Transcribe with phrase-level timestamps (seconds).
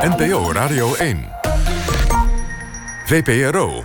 [0.00, 1.28] NPO Radio 1.
[3.04, 3.84] VPRO.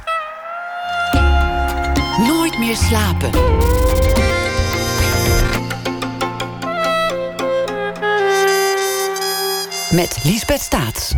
[2.17, 3.29] Nooit meer slapen.
[9.91, 11.14] Met Liesbeth Staats.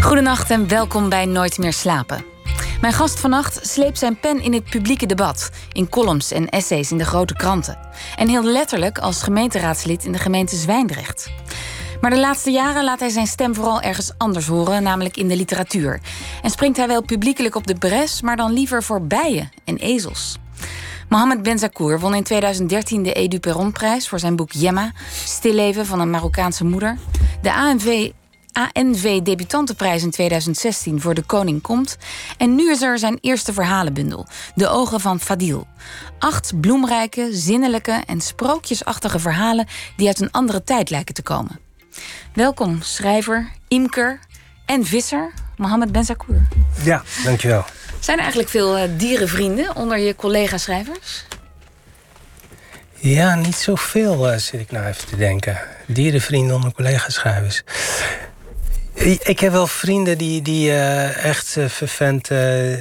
[0.00, 2.24] Goedenacht en welkom bij Nooit meer slapen.
[2.80, 6.98] Mijn gast vannacht sleept zijn pen in het publieke debat, in columns en essays in
[6.98, 7.78] de grote kranten.
[8.16, 11.30] En heel letterlijk als gemeenteraadslid in de gemeente Zwijndrecht.
[12.02, 15.36] Maar de laatste jaren laat hij zijn stem vooral ergens anders horen, namelijk in de
[15.36, 16.00] literatuur.
[16.42, 20.38] En springt hij wel publiekelijk op de bres, maar dan liever voor bijen en ezels.
[21.08, 24.92] Mohamed Benzakour won in 2013 de Edu Perronprijs voor zijn boek Jemma,
[25.24, 26.98] Stilleven van een Marokkaanse moeder.
[27.42, 28.10] De ANV
[28.72, 31.96] ANV Debutantenprijs in 2016 voor De Koning Komt.
[32.36, 35.66] En nu is er zijn eerste verhalenbundel, De Ogen van Fadil.
[36.18, 41.70] Acht bloemrijke, zinnelijke en sprookjesachtige verhalen die uit een andere tijd lijken te komen.
[42.34, 44.18] Welkom, schrijver, imker
[44.66, 46.48] en visser, Mohamed Benzakour.
[46.84, 47.64] Ja, dankjewel.
[48.00, 51.24] Zijn er eigenlijk veel eh, dierenvrienden onder je collega-schrijvers?
[52.94, 55.60] Ja, niet zoveel uh, zit ik nou even te denken.
[55.86, 57.62] Dierenvrienden onder collega-schrijvers.
[59.22, 62.78] Ik heb wel vrienden die, die uh, echt uh, vervente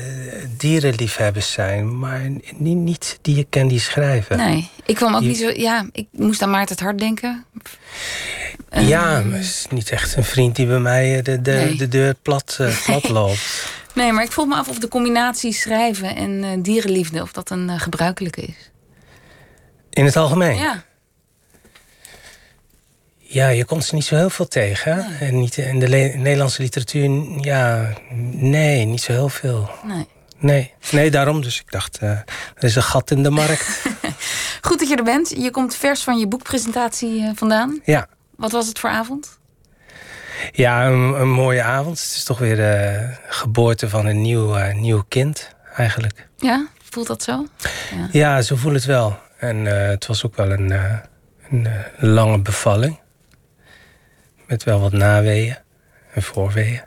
[0.58, 2.22] dierenliefhebbers zijn, maar
[2.56, 4.38] niet, niet die je kent die schrijven.
[4.38, 5.50] Nee, ik kwam ook niet zo.
[5.50, 7.46] Ja, ik moest aan Maarten het Hart denken.
[8.70, 11.76] Ja, maar het is niet echt een vriend die bij mij de, de, nee.
[11.76, 13.70] de deur plat, plat loopt.
[13.94, 17.80] Nee, maar ik vroeg me af of de combinatie schrijven en dierenliefde, of dat een
[17.80, 18.72] gebruikelijke is.
[19.90, 20.58] In het algemeen?
[20.58, 20.84] Ja.
[23.32, 24.96] Ja, je komt ze niet zo heel veel tegen.
[24.96, 25.30] Nee.
[25.30, 27.10] En niet in de Nederlandse literatuur,
[27.42, 27.94] ja,
[28.32, 29.70] nee, niet zo heel veel.
[29.84, 30.08] Nee.
[30.38, 31.42] Nee, nee daarom.
[31.42, 32.26] Dus ik dacht, uh, er
[32.64, 33.86] is een gat in de markt.
[34.68, 35.30] Goed dat je er bent.
[35.30, 37.80] Je komt vers van je boekpresentatie uh, vandaan.
[37.84, 38.08] Ja.
[38.36, 39.40] Wat was het voor avond?
[40.52, 42.00] Ja, een, een mooie avond.
[42.00, 46.28] Het is toch weer de geboorte van een nieuw, uh, nieuw kind, eigenlijk.
[46.38, 47.48] Ja, voelt dat zo?
[47.96, 49.18] Ja, ja zo voelt het wel.
[49.38, 50.74] En het was ook wel een,
[51.50, 51.68] een
[51.98, 53.01] lange bevalling.
[54.52, 55.58] Met wel wat naweeën
[56.14, 56.82] en voorweeën.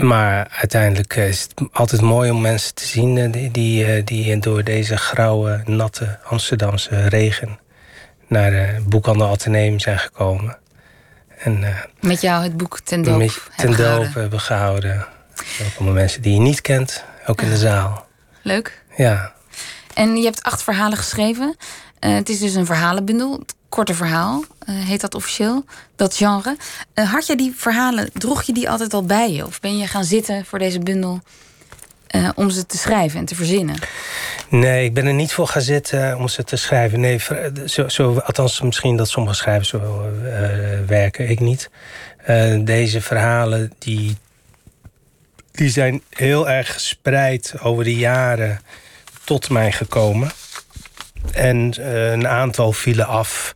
[0.00, 4.96] Maar uiteindelijk is het altijd mooi om mensen te zien die, die, die door deze
[4.96, 7.58] grauwe, natte Amsterdamse regen
[8.26, 10.58] naar de boekhandel Atheneum zijn gekomen.
[11.38, 15.06] En, uh, met jou het boek ten doop, met, ten doop hebben gehouden.
[15.60, 18.06] Ook allemaal mensen die je niet kent, ook in de zaal.
[18.42, 18.82] Leuk.
[18.96, 19.32] Ja.
[19.94, 21.56] En je hebt acht verhalen geschreven.
[22.00, 25.64] Uh, het is dus een verhalenbundel korte verhaal, uh, heet dat officieel,
[25.96, 26.56] dat genre.
[26.94, 29.46] Uh, had je die verhalen, droeg je die altijd al bij je?
[29.46, 31.20] Of ben je gaan zitten voor deze bundel
[32.10, 33.76] uh, om ze te schrijven en te verzinnen?
[34.48, 37.00] Nee, ik ben er niet voor gaan zitten om ze te schrijven.
[37.00, 37.20] Nee,
[37.66, 40.10] zo, zo, althans misschien dat sommige schrijvers zo
[40.86, 41.70] werken, ik niet.
[42.64, 44.16] deze verhalen die,
[45.52, 48.60] die zijn heel erg gespreid over de jaren
[49.24, 50.30] tot mij gekomen.
[51.32, 53.54] En uh, een aantal vielen af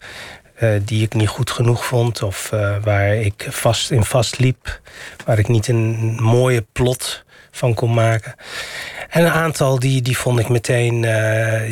[0.62, 2.22] uh, die ik niet goed genoeg vond.
[2.22, 4.80] Of uh, waar ik vast in vastliep.
[5.25, 8.34] Waar ik niet een mooie plot van kon maken.
[9.08, 11.02] En een aantal die, die vond ik meteen...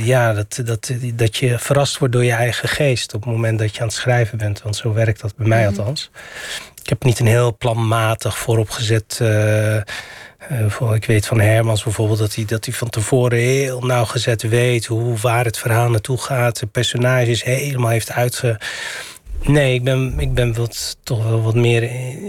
[0.05, 3.15] ja, dat, dat, dat je verrast wordt door je eigen geest...
[3.15, 4.63] op het moment dat je aan het schrijven bent.
[4.63, 5.79] Want zo werkt dat bij mij Mhm.
[5.79, 6.11] althans.
[6.83, 9.21] Ik heb niet een heel planmatig vooropgezet...
[10.53, 14.87] Uh, ik weet van Hermans bijvoorbeeld dat hij, dat hij van tevoren heel nauwgezet weet
[14.87, 16.59] hoe waar het verhaal naartoe gaat.
[16.59, 18.59] De personages helemaal heeft uitge.
[19.47, 21.83] Nee, ik ben, ik ben wat, toch wel wat meer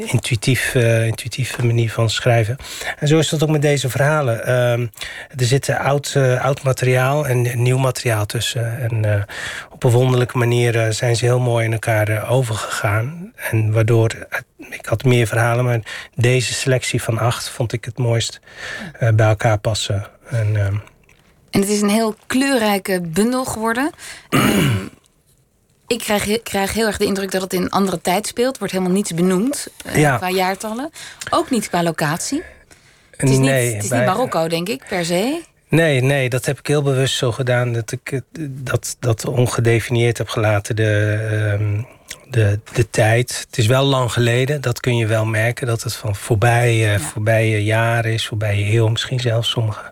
[0.05, 2.57] intuïtief, uh, intuïtieve manier van schrijven.
[2.99, 4.41] En zo is dat ook met deze verhalen.
[4.47, 4.71] Uh,
[5.39, 8.79] er zit oud, uh, oud materiaal en nieuw materiaal tussen.
[8.79, 9.25] En
[9.71, 13.31] op een wonderlijke manier zijn ze heel mooi in elkaar overgegaan.
[13.35, 18.39] En waardoor ik had meer verhalen, maar deze selectie van acht vond ik het mooist
[18.99, 20.07] bij elkaar passen.
[20.29, 20.65] En, uh...
[20.65, 20.81] en
[21.49, 23.91] het is een heel kleurrijke bundel geworden.
[25.87, 28.57] ik krijg, krijg, heel erg de indruk dat het in een andere tijd speelt.
[28.57, 30.17] wordt helemaal niets benoemd uh, ja.
[30.17, 30.89] qua jaartallen.
[31.29, 32.41] Ook niet qua locatie.
[33.15, 33.97] Het is, nee, niet, het is bij...
[33.97, 35.41] niet Marokko, denk ik, per se.
[35.67, 37.73] Nee, nee, dat heb ik heel bewust zo gedaan.
[37.73, 40.75] Dat ik dat, dat ongedefinieerd heb gelaten.
[40.75, 41.87] De, um,
[42.33, 43.45] de, de tijd.
[43.47, 45.67] Het is wel lang geleden, dat kun je wel merken.
[45.67, 46.99] Dat het van voorbij, uh, ja.
[46.99, 49.91] voorbije jaren is, voorbije eeuw misschien zelfs sommige.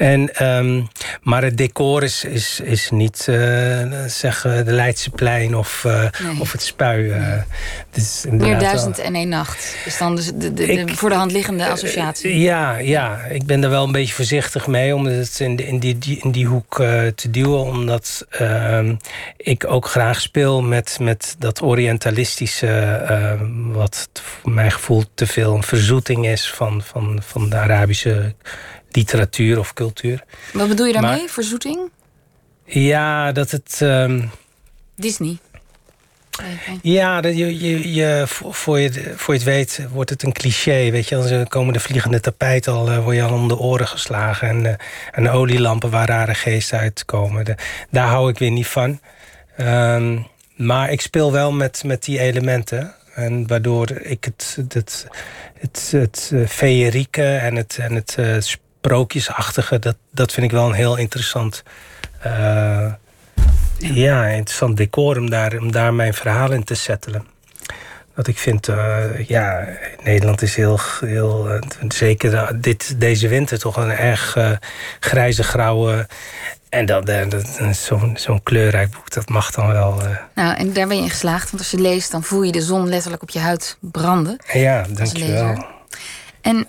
[0.00, 0.82] En, ehm,
[1.22, 6.04] maar het decor is, is, is niet uh, zeg, de Leidseplein of, uh,
[6.38, 7.02] of het Spui.
[7.04, 7.42] Uh,
[7.92, 11.14] is Meer duizend en één nacht is dan dus de, de, ik, de voor de
[11.14, 12.38] hand liggende associatie.
[12.38, 15.98] ja, ja, ik ben er wel een beetje voorzichtig mee om het in, in, die,
[15.98, 16.76] die, in die hoek
[17.14, 17.60] te duwen.
[17.60, 18.94] Omdat ehm,
[19.36, 23.38] ik ook graag speel met, met dat orientalistische,
[23.72, 28.34] wat voor mijn gevoel te veel een verzoeting is van, van, van de Arabische
[28.90, 30.24] literatuur of cultuur.
[30.52, 31.90] Wat bedoel je daarmee, verzoeting?
[32.64, 33.78] Ja, dat het.
[33.82, 34.30] Um...
[34.96, 35.38] Disney.
[36.82, 40.90] Ja, dat je, je, je, voor, je, voor je het weet wordt het een cliché.
[40.90, 43.88] Weet je, dan komen de vliegende tapijt al, uh, word je al om de oren
[43.88, 44.48] geslagen.
[44.48, 44.72] En, uh,
[45.12, 47.44] en de olielampen waar rare geesten uitkomen.
[47.44, 47.54] De,
[47.90, 49.00] daar hou ik weer niet van.
[49.60, 50.26] Um,
[50.56, 52.94] maar ik speel wel met, met die elementen.
[53.14, 55.06] En waardoor ik het, het, het,
[55.58, 58.36] het, het feerieke en het, en het uh,
[58.80, 61.62] sprookjesachtige, dat, dat vind ik wel een heel interessant.
[62.26, 62.92] Uh,
[63.78, 67.26] ja, interessant decor om daar, om daar mijn verhaal in te settelen.
[68.14, 69.68] Wat ik vind, uh, ja,
[70.02, 74.36] Nederland is heel, heel uh, zeker dit, deze winter toch een erg
[75.00, 76.08] grijze, grauwe.
[76.68, 80.02] En dat, dat, zo'n zo'n kleurrijk boek, dat mag dan wel.
[80.34, 82.62] Nou, en daar ben je in geslaagd, want als je leest, dan voel je de
[82.62, 84.36] zon letterlijk op je huid branden.
[84.52, 85.64] Ja, dankjewel.
[86.40, 86.68] En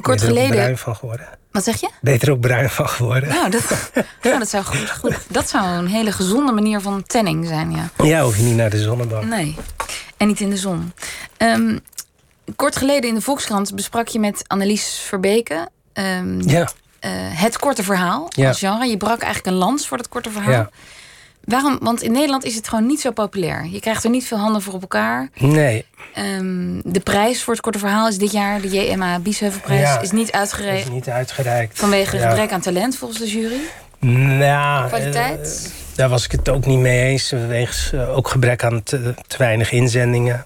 [0.00, 0.50] Kort geleden.
[0.50, 1.28] bruin van geworden?
[1.50, 1.90] Wat zeg je?
[2.00, 3.28] Ben je er ook bruin van geworden?
[3.28, 3.90] Nou, dat,
[4.22, 7.90] nou, dat, zou goed, goed, dat zou een hele gezonde manier van tanning zijn, ja.
[8.04, 9.24] Ja, hoef je niet naar de zonnebank.
[9.24, 9.56] Nee,
[10.16, 10.92] en niet in de zon.
[11.38, 11.80] Um,
[12.56, 15.68] kort geleden in de Volkskrant besprak je met Annelies Verbeke...
[15.94, 16.68] Um, ja.
[17.04, 18.48] Uh, het korte verhaal ja.
[18.48, 18.86] als genre.
[18.86, 20.52] Je brak eigenlijk een lans voor dat korte verhaal.
[20.52, 20.70] Ja.
[21.44, 21.78] Waarom?
[21.80, 23.66] Want in Nederland is het gewoon niet zo populair.
[23.66, 25.28] Je krijgt er niet veel handen voor op elkaar.
[25.34, 25.84] Nee.
[26.18, 30.10] Um, de prijs voor het korte verhaal is dit jaar, de JMA Biesheuvelprijs, ja, is
[30.10, 30.84] niet uitgereikt.
[30.84, 31.78] Is niet uitgereikt.
[31.78, 32.28] Vanwege ja.
[32.28, 33.60] gebrek aan talent volgens de jury.
[34.38, 35.62] Nou, Kwaliteit?
[35.66, 37.30] Uh, daar was ik het ook niet mee eens.
[37.30, 40.44] Wegens uh, ook gebrek aan te, te weinig inzendingen.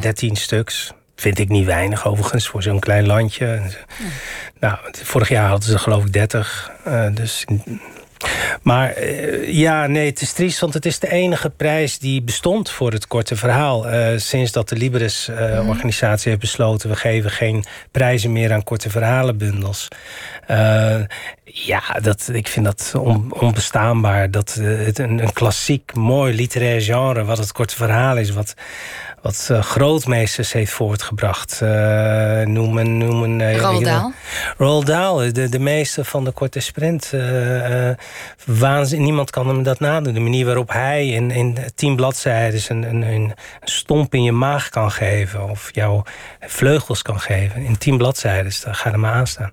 [0.00, 0.92] 13 stuks.
[1.16, 3.46] Vind ik niet weinig overigens voor zo'n klein landje.
[3.46, 4.08] Ja.
[4.60, 6.70] Nou, vorig jaar hadden ze geloof ik 30.
[6.86, 7.44] Uh, dus
[8.62, 12.70] maar uh, ja, nee, het is triest, want het is de enige prijs die bestond
[12.70, 13.92] voor het korte verhaal.
[13.92, 16.28] Uh, sinds dat de Libris-organisatie uh, mm.
[16.30, 16.90] heeft besloten...
[16.90, 19.88] we geven geen prijzen meer aan korte verhalenbundels.
[21.44, 24.30] ja, dat, ik vind dat on, onbestaanbaar.
[24.30, 27.24] Dat het een, een klassiek, mooi literair genre...
[27.24, 28.54] wat het korte verhaal is, wat
[29.22, 31.60] wat grootmeesters heeft voortgebracht.
[32.44, 34.10] Noemen, noemen, Roald Dahl?
[34.56, 37.12] Roald Dahl, de, de meester van de korte sprint.
[38.44, 40.14] Waanzin, niemand kan hem dat nadoen.
[40.14, 44.68] De manier waarop hij in, in tien bladzijden een, een, een stomp in je maag
[44.68, 45.50] kan geven...
[45.50, 46.02] of jouw
[46.40, 48.52] vleugels kan geven in tien bladzijden.
[48.64, 49.52] Daar gaat hem aan staan.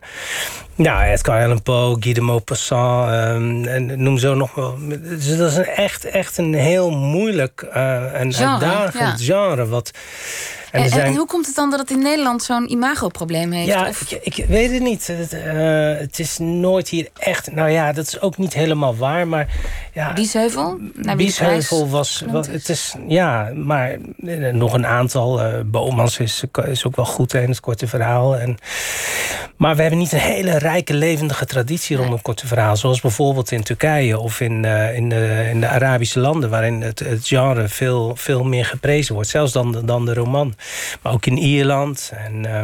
[0.76, 4.78] Nou, Edgar Allan Poe, Guy de Maupassant, um, en noem zo nog wel.
[5.02, 9.66] Dus dat is een echt, echt een heel moeilijk uh, en uitdagend genre.
[9.66, 9.92] Wat,
[10.74, 13.68] en, en, en, hoe komt het dan dat het in Nederland zo'n imagoprobleem heeft?
[13.68, 15.08] Ja, ik, ik, weet het niet.
[15.08, 15.42] Het, uh,
[16.00, 17.52] het, is nooit hier echt...
[17.52, 19.48] Nou ja, dat is ook niet helemaal waar, maar...
[19.94, 20.80] Ja, Biesheuvel?
[21.18, 22.24] Biesheuvel was...
[22.32, 25.46] Wat, het is, ja, maar eh, nog een aantal.
[25.46, 28.38] Uh, Bomans is, is ook wel goed in het korte verhaal.
[28.38, 28.58] En,
[29.58, 32.78] maar we hebben niet een hele rijke, levendige traditie rond een korte verhaal.
[32.78, 36.50] Zoals bijvoorbeeld in Turkije of in, uh, in, de, in de Arabische landen...
[36.50, 39.30] waarin het, het genre veel, veel meer geprezen wordt.
[39.30, 40.56] Zelfs dan, dan de roman.
[41.02, 42.12] Maar ook in Ierland.
[42.16, 42.62] En, uh,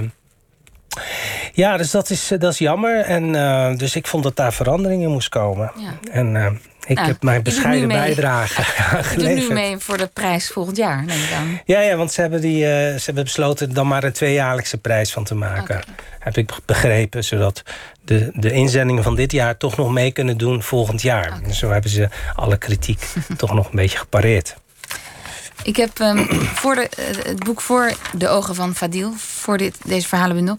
[1.53, 2.99] ja, dus dat is, dat is jammer.
[2.99, 3.31] En,
[3.77, 5.71] dus ik vond dat daar verandering in moest komen.
[5.77, 6.11] Ja.
[6.11, 9.39] En ik nou, heb mijn bescheiden bijdrage geleverd.
[9.39, 11.61] Doe nu mee voor de prijs volgend jaar, neem ik aan.
[11.65, 15.23] Ja, ja want ze hebben, die, ze hebben besloten dan maar een tweejaarlijkse prijs van
[15.23, 15.75] te maken.
[15.75, 15.95] Okay.
[16.19, 17.63] Heb ik begrepen, zodat
[18.01, 21.37] de, de inzendingen van dit jaar toch nog mee kunnen doen volgend jaar.
[21.37, 21.53] Okay.
[21.53, 24.55] zo hebben ze alle kritiek toch nog een beetje gepareerd.
[25.63, 26.89] Ik heb um, voor de,
[27.23, 30.57] het boek Voor de Ogen van Fadil, voor dit, deze verhalenbundel,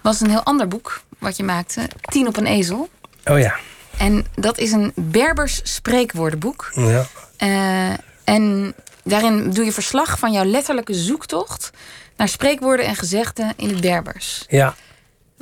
[0.00, 1.88] was een heel ander boek wat je maakte.
[2.00, 2.88] Tien op een ezel.
[3.24, 3.56] Oh ja.
[3.98, 6.70] En dat is een Berbers spreekwoordenboek.
[6.74, 7.06] Ja.
[7.38, 11.70] Uh, en daarin doe je verslag van jouw letterlijke zoektocht
[12.16, 14.44] naar spreekwoorden en gezegden in het Berbers.
[14.48, 14.74] Ja.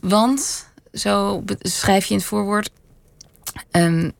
[0.00, 2.70] Want, zo schrijf je in het voorwoord.
[3.70, 4.12] Um,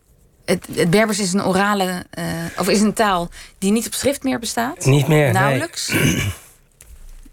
[0.45, 2.25] het, het, Berbers is een orale, uh,
[2.57, 4.85] of is een taal die niet op schrift meer bestaat.
[4.85, 5.33] Niet meer.
[5.33, 5.88] Nauwelijks.
[5.88, 6.33] Nee.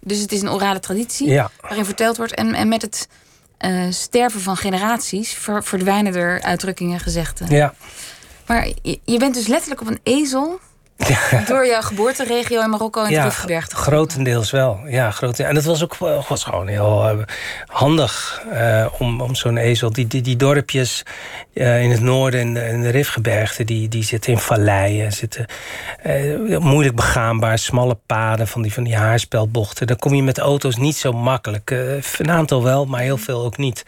[0.03, 1.51] Dus het is een orale traditie ja.
[1.61, 2.33] waarin verteld wordt.
[2.33, 3.07] En, en met het
[3.65, 7.55] uh, sterven van generaties ver, verdwijnen er uitdrukkingen, gezegden.
[7.55, 7.73] Ja.
[8.45, 10.59] Maar je, je, bent dus letterlijk op een ezel
[11.47, 13.75] Door jouw geboorteregio in Marokko en ja, Rifgebergte.
[13.75, 14.79] grotendeels wel.
[14.87, 17.17] Ja, groot, en dat was ook was gewoon heel uh,
[17.65, 19.91] handig uh, om, om zo'n ezel.
[19.91, 21.03] Die, die, die dorpjes
[21.53, 25.45] uh, in het noorden en de, in de Rifgebergte, die, die zitten in valleien, zitten
[26.59, 29.87] moeilijk begaanbaar, smalle paden van die, van die haarspelbochten.
[29.87, 31.69] Daar kom je met auto's niet zo makkelijk.
[32.17, 33.85] een aantal wel, maar heel veel ook niet.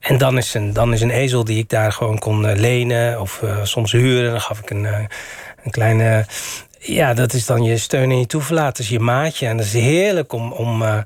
[0.00, 3.42] En dan is een, dan is een ezel die ik daar gewoon kon lenen of
[3.62, 4.30] soms huren.
[4.30, 4.86] Dan gaf ik een
[5.62, 6.26] een kleine.
[6.78, 8.86] Ja, dat is dan je steun en je toeverlaat.
[8.86, 9.46] Je maatje.
[9.46, 10.98] En dat is heerlijk om, om, uh,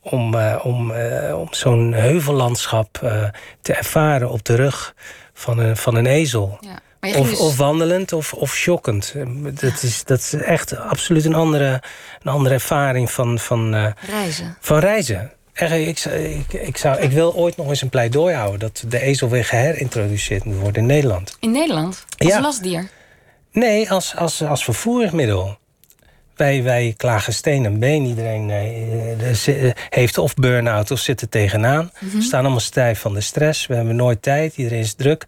[0.00, 2.92] om, uh, om, uh, om zo'n heuvellandschap
[3.62, 4.94] te ervaren op de rug
[5.34, 6.58] van een, van een ezel.
[6.60, 6.78] Ja.
[7.18, 7.38] Of, dus...
[7.38, 9.14] of, wandelend of, of shockend.
[9.60, 11.82] Dat, is, dat is echt absoluut een andere,
[12.22, 14.56] een andere ervaring van, van, reizen.
[14.60, 15.32] Van reizen.
[15.52, 19.28] Ik, ik, ik, zou, ik wil ooit nog eens een pleidooi houden dat de ezel
[19.28, 21.36] weer geherintroduceerd moet worden in Nederland.
[21.40, 22.04] In Nederland?
[22.18, 22.40] Als ja.
[22.40, 22.88] lastdier?
[23.52, 25.58] Nee, als, als, als vervoeringsmiddel.
[26.36, 28.04] Wij, wij klagen steen en been.
[28.04, 31.90] Iedereen eh, heeft of burn-out of zit er tegenaan.
[31.98, 32.20] We mhm.
[32.20, 33.66] staan allemaal stijf van de stress.
[33.66, 34.56] We hebben nooit tijd.
[34.56, 35.26] Iedereen is druk.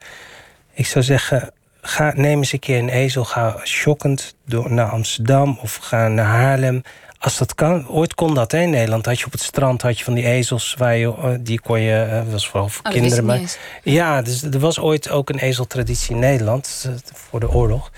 [0.73, 3.25] Ik zou zeggen, ga, neem eens een keer een ezel.
[3.25, 6.83] Ga shockend door, naar Amsterdam of ga naar Haarlem.
[7.23, 7.89] Als dat kan.
[7.89, 9.07] Ooit kon dat hè, in Nederland.
[9.07, 10.75] Had je op het strand had je van die ezels.
[10.79, 13.25] Waar je, eh, die kon je, dat was vooral voor oh, kinderen.
[13.25, 13.41] Maar,
[13.83, 16.85] ja, dus er was ooit ook een ezeltraditie in Nederland.
[16.87, 17.91] Eh, voor de oorlog.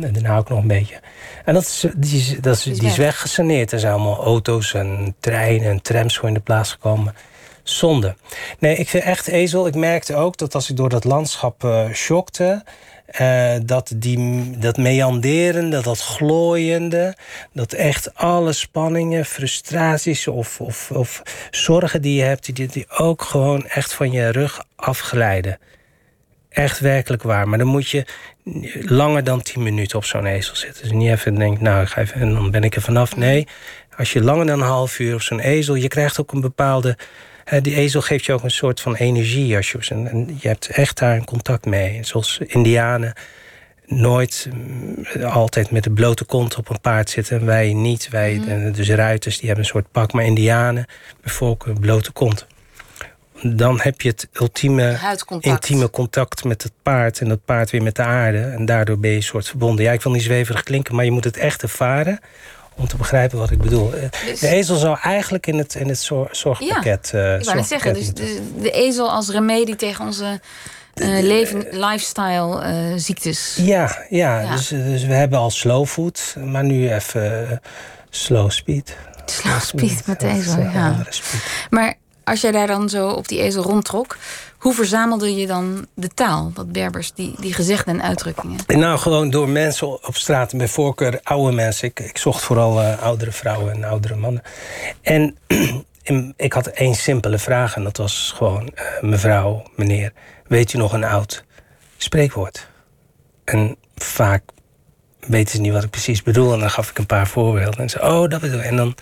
[0.00, 1.00] En daarna ook nog een beetje.
[1.44, 3.72] En dat is, die, dat is, die is weggesaneerd.
[3.72, 7.14] Er zijn allemaal auto's en treinen en trams voor in de plaats gekomen.
[7.62, 8.16] Zonde.
[8.58, 9.66] Nee, ik vind echt ezel.
[9.66, 12.64] Ik merkte ook dat als ik door dat landschap uh, shockte.
[13.20, 17.16] Uh, dat, die, dat meanderende, dat glooiende,
[17.52, 23.22] dat echt alle spanningen, frustraties of, of, of zorgen die je hebt, die, die ook
[23.22, 25.58] gewoon echt van je rug afglijden.
[26.48, 27.48] Echt werkelijk waar.
[27.48, 28.06] Maar dan moet je
[28.80, 30.82] langer dan 10 minuten op zo'n ezel zitten.
[30.82, 33.16] Dus niet even denken, nou, ik ga even, en dan ben ik er vanaf.
[33.16, 33.46] Nee,
[33.96, 35.74] als je langer dan een half uur op zo'n ezel...
[35.74, 36.96] je krijgt ook een bepaalde...
[37.50, 39.56] Hè, die ezel geeft je ook een soort van energie.
[39.56, 42.04] Als je, en je hebt echt daar een contact mee.
[42.04, 43.12] Zoals indianen
[43.86, 47.40] nooit mm, altijd met de blote kont op een paard zitten.
[47.40, 48.08] En wij niet.
[48.08, 48.72] Wij, mm.
[48.72, 50.12] Dus ruiters, die hebben een soort pak.
[50.12, 50.86] Maar indianen,
[51.20, 52.46] bijvoorbeeld, blote kont
[53.42, 54.98] dan heb je het ultieme
[55.40, 58.38] intieme contact met het paard en dat paard weer met de aarde.
[58.38, 59.84] En daardoor ben je een soort verbonden.
[59.84, 62.20] Ja, ik wil niet zweverig klinken, maar je moet het echt ervaren
[62.80, 63.94] om te begrijpen wat ik bedoel.
[63.94, 65.98] Eh, dus- de ezel zou eigenlijk in het, in het
[66.30, 67.08] zorgpakket.
[67.12, 70.40] Ja, uh, ik wou net zeggen, dus de, de, ezel als remedie tegen onze.
[70.94, 73.56] Uh, leven, lifestyle uh, ziektes.
[73.56, 74.52] Ja, ja, ja.
[74.52, 77.60] Dus, dus, we hebben al slow food, maar nu even
[78.10, 78.96] slow speed.
[79.24, 80.96] Slow speed met ezel, ja.
[81.70, 81.94] Maar
[82.24, 84.16] als jij daar dan zo op die ezel rondtrok,
[84.60, 88.58] hoe verzamelde je dan de taal, dat Berbers, die, die gezegden en uitdrukkingen?
[88.66, 91.88] Nou, gewoon door mensen op straat, bij voorkeur oude mensen.
[91.88, 94.42] Ik, ik zocht vooral uh, oudere vrouwen en oudere mannen.
[95.02, 95.36] En
[96.36, 100.12] ik had één simpele vraag en dat was gewoon: uh, mevrouw, meneer,
[100.46, 101.44] weet u nog een oud
[101.96, 102.68] spreekwoord?
[103.44, 104.42] En vaak
[105.26, 106.52] weten ze niet wat ik precies bedoel.
[106.52, 107.80] En dan gaf ik een paar voorbeelden.
[107.80, 108.64] En ze, oh, dat bedoel ik.
[108.64, 108.94] En dan,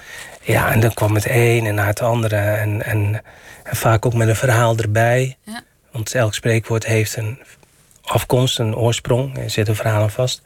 [0.42, 2.36] ja, en dan kwam het een en na het andere.
[2.36, 3.22] En, en,
[3.64, 5.36] en vaak ook met een verhaal erbij.
[5.42, 5.62] Ja.
[5.92, 7.38] Want elk spreekwoord heeft een
[8.02, 9.38] afkomst, een oorsprong.
[9.38, 10.42] Er zit een verhaal aan vast.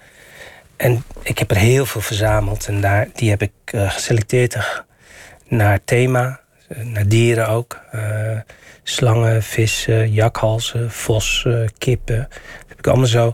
[0.77, 2.67] En ik heb er heel veel verzameld.
[2.67, 4.57] En daar, die heb ik uh, geselecteerd
[5.49, 6.41] naar thema.
[6.83, 7.81] Naar dieren ook.
[7.95, 8.39] Uh,
[8.83, 12.29] slangen, vissen, jakhalzen, vossen, kippen.
[12.29, 13.33] Dat heb ik allemaal zo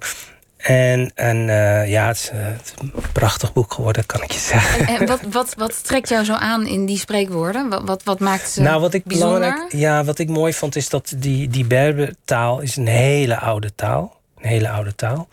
[0.69, 4.31] en, en uh, ja, het is, uh, het is, een prachtig boek geworden, kan ik
[4.31, 4.87] je zeggen.
[4.87, 7.69] En, en wat, wat, wat trekt jou zo aan in die spreekwoorden?
[7.69, 9.39] Wat, wat, wat maakt ze nou, wat ik bijzonder?
[9.39, 13.75] Belangrijk, ja, wat ik mooi vond is dat die, die Berber-taal is een hele oude
[13.75, 14.21] taal.
[14.39, 15.29] Een hele oude taal.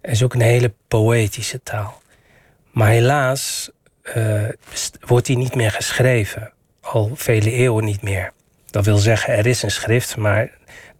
[0.00, 2.02] Het is ook een hele poëtische taal.
[2.70, 3.70] Maar helaas
[4.16, 4.42] uh,
[5.00, 6.52] wordt die niet meer geschreven.
[6.80, 8.32] Al vele eeuwen niet meer.
[8.70, 10.50] Dat wil zeggen, er is een schrift, maar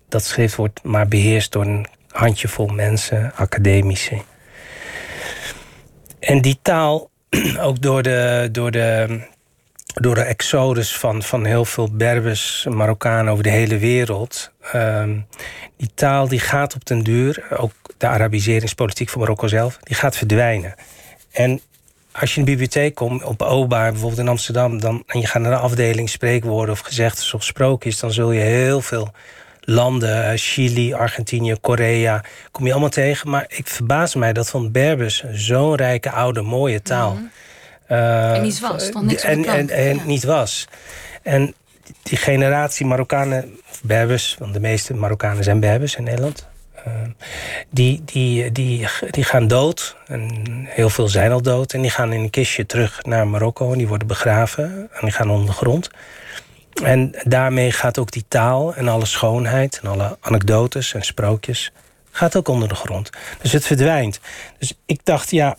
[0.09, 4.23] dat schrift wordt maar beheerst door een handjevol mensen, academici.
[6.21, 7.11] En die taal,
[7.61, 9.21] ook door de, door de,
[9.95, 14.53] door de exodus van, van heel veel Berbers, Marokkanen over de hele wereld.
[14.75, 15.27] Um,
[15.77, 20.17] die taal die gaat op den duur, ook de Arabiseringspolitiek van Marokko zelf, die gaat
[20.17, 20.75] verdwijnen.
[21.31, 21.61] En
[22.13, 25.43] als je in de bibliotheek komt, op OBA bijvoorbeeld in Amsterdam, dan, en je gaat
[25.43, 29.13] naar de afdeling spreekwoorden of gezegdes of sprookjes, dan zul je heel veel
[29.69, 33.31] landen, eh, Chili, Argentinië, Korea, kom je allemaal tegen.
[33.31, 37.15] Maar ik verbaas mij dat van Berbers zo'n rijke, oude, mooie taal.
[37.15, 37.31] Mm
[37.89, 40.69] uh, en niet was, dan niks en, en, en, niet was.
[41.23, 41.55] En
[42.03, 46.47] die generatie Marokkanen, Berbers, want de meeste Marokkanen zijn Berbers in Nederland.
[47.71, 49.97] die, die, die, die gaan dood.
[50.07, 50.31] En
[50.69, 51.73] heel veel zijn al dood.
[51.73, 53.73] En die gaan in een kistje terug naar Marokko.
[53.73, 54.65] En die worden begraven.
[54.93, 55.91] En die gaan onder de grond.
[56.83, 59.81] En daarmee gaat ook die taal en alle schoonheid...
[59.83, 61.73] en alle anekdotes en sprookjes...
[62.11, 63.11] gaat ook onder de grond.
[63.41, 64.21] Dus het verdwijnt.
[64.59, 65.57] Dus ik dacht, ja,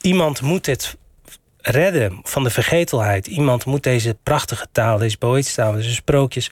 [0.00, 0.96] iemand moet dit
[1.60, 3.26] redden van de vergetelheid.
[3.26, 6.50] Iemand moet deze prachtige taal, deze poëtische taal, deze sprookjes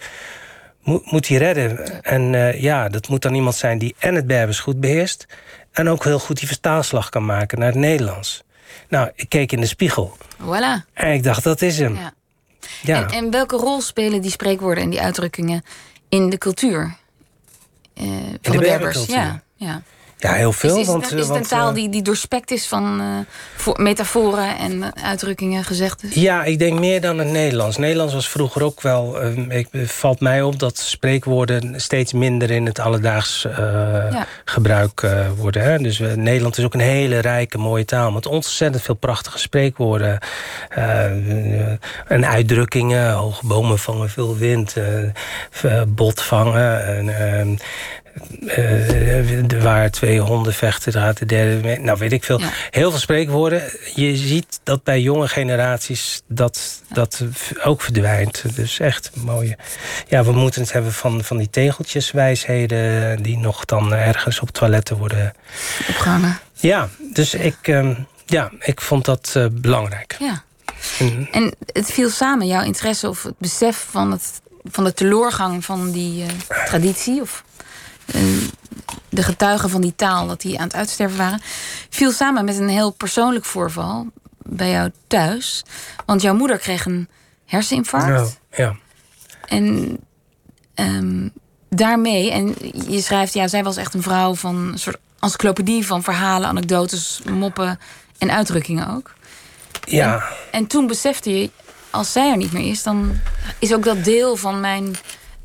[0.83, 2.03] moet, moet die redden.
[2.03, 5.27] En uh, ja, dat moet dan iemand zijn die en het Berbers goed beheerst...
[5.73, 8.43] en ook heel goed die vertaalslag kan maken naar het Nederlands.
[8.89, 10.17] Nou, ik keek in de spiegel.
[10.41, 10.93] Voilà.
[10.93, 11.95] En ik dacht, dat is hem.
[11.95, 12.13] Ja.
[12.83, 13.03] Ja.
[13.03, 15.65] En, en, welke rol spelen die spreekwoorden en die uitdrukkingen
[16.09, 16.97] in de cultuur?
[17.95, 18.07] Uh,
[18.43, 19.07] van de, de Berbers?
[19.07, 19.83] Ja, ja.
[20.21, 20.79] Ja, heel veel.
[20.79, 24.97] Is, want, het, is het een taal die, die doorspekt is van uh, metaforen en
[24.97, 26.03] uitdrukkingen, gezegd?
[26.11, 27.77] Ja, ik denk meer dan het Nederlands.
[27.77, 29.25] Nederlands was vroeger ook wel...
[29.25, 33.53] Uh, ik, valt mij op dat spreekwoorden steeds minder in het alledaags uh,
[34.11, 34.27] ja.
[34.45, 35.07] gebruik
[35.37, 35.63] worden.
[35.63, 35.79] Hè?
[35.79, 38.11] Dus Nederland is ook een hele rijke, mooie taal...
[38.11, 40.19] met ontzettend veel prachtige spreekwoorden.
[42.07, 44.75] en uitdrukkingen, hoge bomen vangen veel wind...
[45.89, 47.61] bot vangen...
[48.41, 51.79] Uh, waar twee honden vechten, gaat de derde.
[51.81, 52.41] Nou, weet ik veel.
[52.71, 53.63] Heel veel spreekwoorden.
[53.95, 57.25] Je ziet dat bij jonge generaties dat, dat
[57.65, 58.45] ook verdwijnt.
[58.55, 59.57] Dus echt mooie.
[60.09, 63.23] Ja, we moeten het hebben van, van die tegeltjeswijsheden...
[63.23, 65.35] die nog dan ergens op toiletten worden...
[65.89, 66.39] Opgehangen.
[66.55, 67.97] Ja, dus ik, uh,
[68.27, 70.17] ja, ik vond dat uh, belangrijk.
[70.19, 70.43] Ja.
[70.99, 75.65] En, en het viel samen, jouw interesse of het besef van, het, van de teleurgang
[75.65, 76.25] van die
[76.67, 77.21] traditie...
[77.21, 77.45] of
[79.09, 81.41] de getuigen van die taal, dat die aan het uitsterven waren,
[81.91, 84.07] viel samen met een heel persoonlijk voorval
[84.43, 85.65] bij jou thuis.
[86.07, 87.09] Want jouw moeder kreeg een
[87.45, 88.39] herseninfarct.
[88.51, 88.65] Ja.
[88.65, 88.77] ja.
[89.47, 89.99] En
[90.75, 91.33] um,
[91.69, 92.55] daarmee, en
[92.89, 97.21] je schrijft, ja, zij was echt een vrouw van een soort encyclopedie van verhalen, anekdotes,
[97.31, 97.79] moppen
[98.19, 99.15] en uitdrukkingen ook.
[99.85, 100.15] Ja.
[100.15, 101.51] En, en toen besefte je,
[101.91, 103.21] als zij er niet meer is, dan
[103.59, 104.97] is ook dat deel van mijn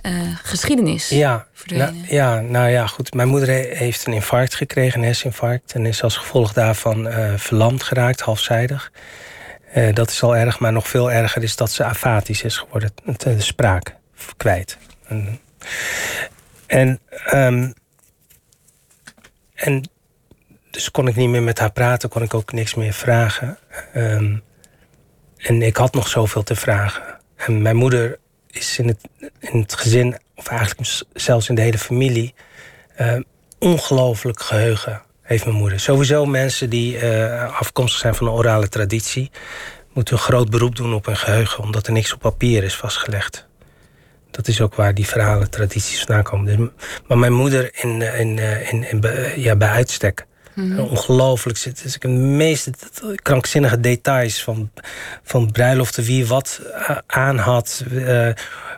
[0.05, 3.13] uh, geschiedenis ja, nou, ja, nou ja, goed.
[3.13, 5.73] Mijn moeder heeft een infarct gekregen, een herseninfarct...
[5.73, 8.91] en is als gevolg daarvan uh, verlamd geraakt, halfzijdig.
[9.75, 12.93] Uh, dat is al erg, maar nog veel erger is dat ze afatisch is geworden.
[13.17, 13.95] De spraak
[14.37, 14.77] kwijt.
[15.07, 15.39] En,
[16.65, 16.99] en,
[17.33, 17.73] um,
[19.53, 19.89] en
[20.71, 23.57] dus kon ik niet meer met haar praten, kon ik ook niks meer vragen.
[23.95, 24.43] Um,
[25.37, 27.03] en ik had nog zoveel te vragen.
[27.35, 28.19] En mijn moeder
[28.55, 28.99] is in het,
[29.39, 32.33] in het gezin, of eigenlijk zelfs in de hele familie,
[33.01, 33.19] uh,
[33.59, 35.79] ongelooflijk geheugen heeft mijn moeder.
[35.79, 39.31] Sowieso mensen die uh, afkomstig zijn van een orale traditie,
[39.93, 43.47] moeten een groot beroep doen op hun geheugen, omdat er niks op papier is vastgelegd.
[44.31, 46.45] Dat is ook waar die verhalen, tradities vandaan komen.
[46.45, 46.67] Dus,
[47.07, 49.03] maar mijn moeder in, in, in, in,
[49.41, 50.25] ja, bij uitstek.
[50.55, 50.79] -hmm.
[50.79, 51.59] Ongelooflijk.
[51.59, 52.69] Het is de meest
[53.21, 54.71] krankzinnige details van,
[55.23, 56.03] van bruiloften.
[56.03, 56.61] Wie wat
[57.07, 57.83] aan had.
[57.91, 58.29] Uh,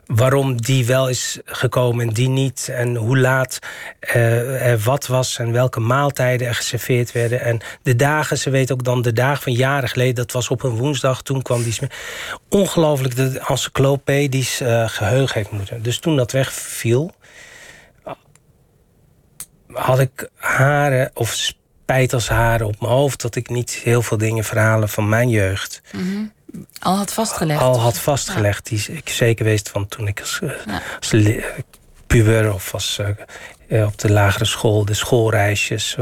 [0.05, 2.69] waarom die wel is gekomen en die niet.
[2.71, 3.59] En hoe laat
[4.15, 7.41] uh, er wat was en welke maaltijden er geserveerd werden.
[7.41, 10.15] En de dagen, ze weet ook dan de dagen van jaren geleden.
[10.15, 11.77] Dat was op een woensdag, toen kwam die...
[12.49, 15.83] Ongelooflijk de encyclopedisch uh, geheugen heeft moeten.
[15.83, 17.11] Dus toen dat wegviel...
[19.73, 21.53] had ik haren of
[21.85, 23.21] spijt als haren op mijn hoofd...
[23.21, 25.81] dat ik niet heel veel dingen verhalen van mijn jeugd...
[25.91, 26.33] Mm -hmm.
[26.79, 27.61] Al had vastgelegd.
[27.61, 28.69] Al had vastgelegd.
[28.69, 28.77] Ja.
[28.77, 30.81] Die ik zeker wist van toen ik als, ja.
[30.99, 31.15] als
[32.07, 32.99] puber of als,
[33.67, 35.97] uh, op de lagere school, de schoolreisjes.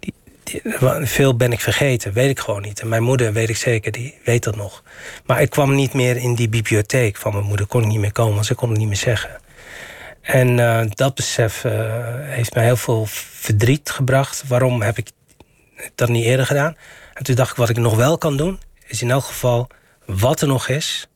[0.00, 0.62] Die, die,
[1.06, 2.80] veel ben ik vergeten, weet ik gewoon niet.
[2.80, 4.82] En mijn moeder, weet ik zeker, die weet dat nog.
[5.26, 7.66] Maar ik kwam niet meer in die bibliotheek van mijn moeder.
[7.66, 9.40] Kon ik niet meer komen, want ze kon het niet meer zeggen.
[10.24, 11.72] En uh, dat besef uh,
[12.20, 14.44] heeft mij heel veel verdriet gebracht.
[14.46, 15.10] Waarom heb ik
[15.94, 16.76] dat niet eerder gedaan?
[17.14, 18.58] En toen dacht ik, wat ik nog wel kan doen...
[18.86, 19.66] is in elk geval
[20.06, 21.08] wat er nog is...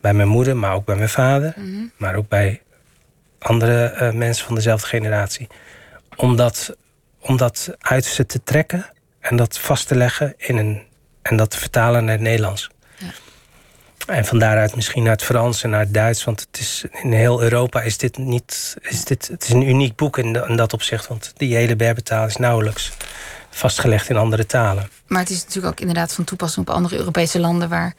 [0.00, 1.52] bij mijn moeder, maar ook bij mijn vader...
[1.56, 1.92] Mm -hmm.
[1.96, 2.62] maar ook bij
[3.38, 5.46] andere uh, mensen van dezelfde generatie...
[6.16, 6.76] om dat,
[7.20, 8.86] om dat uit ze te trekken
[9.20, 10.34] en dat vast te leggen...
[10.36, 10.82] In een,
[11.22, 12.70] en dat te vertalen naar het Nederlands.
[14.06, 16.24] En van daaruit misschien naar het Frans en naar het Duits.
[16.24, 18.76] Want het is, in heel Europa is dit niet.
[18.80, 21.06] Is dit, het is een uniek boek in, in dat opzicht.
[21.06, 22.92] Want die hele Berbertaal is nauwelijks
[23.50, 24.90] vastgelegd in andere talen.
[25.06, 27.94] Maar het is natuurlijk ook inderdaad van toepassing op andere Europese landen waar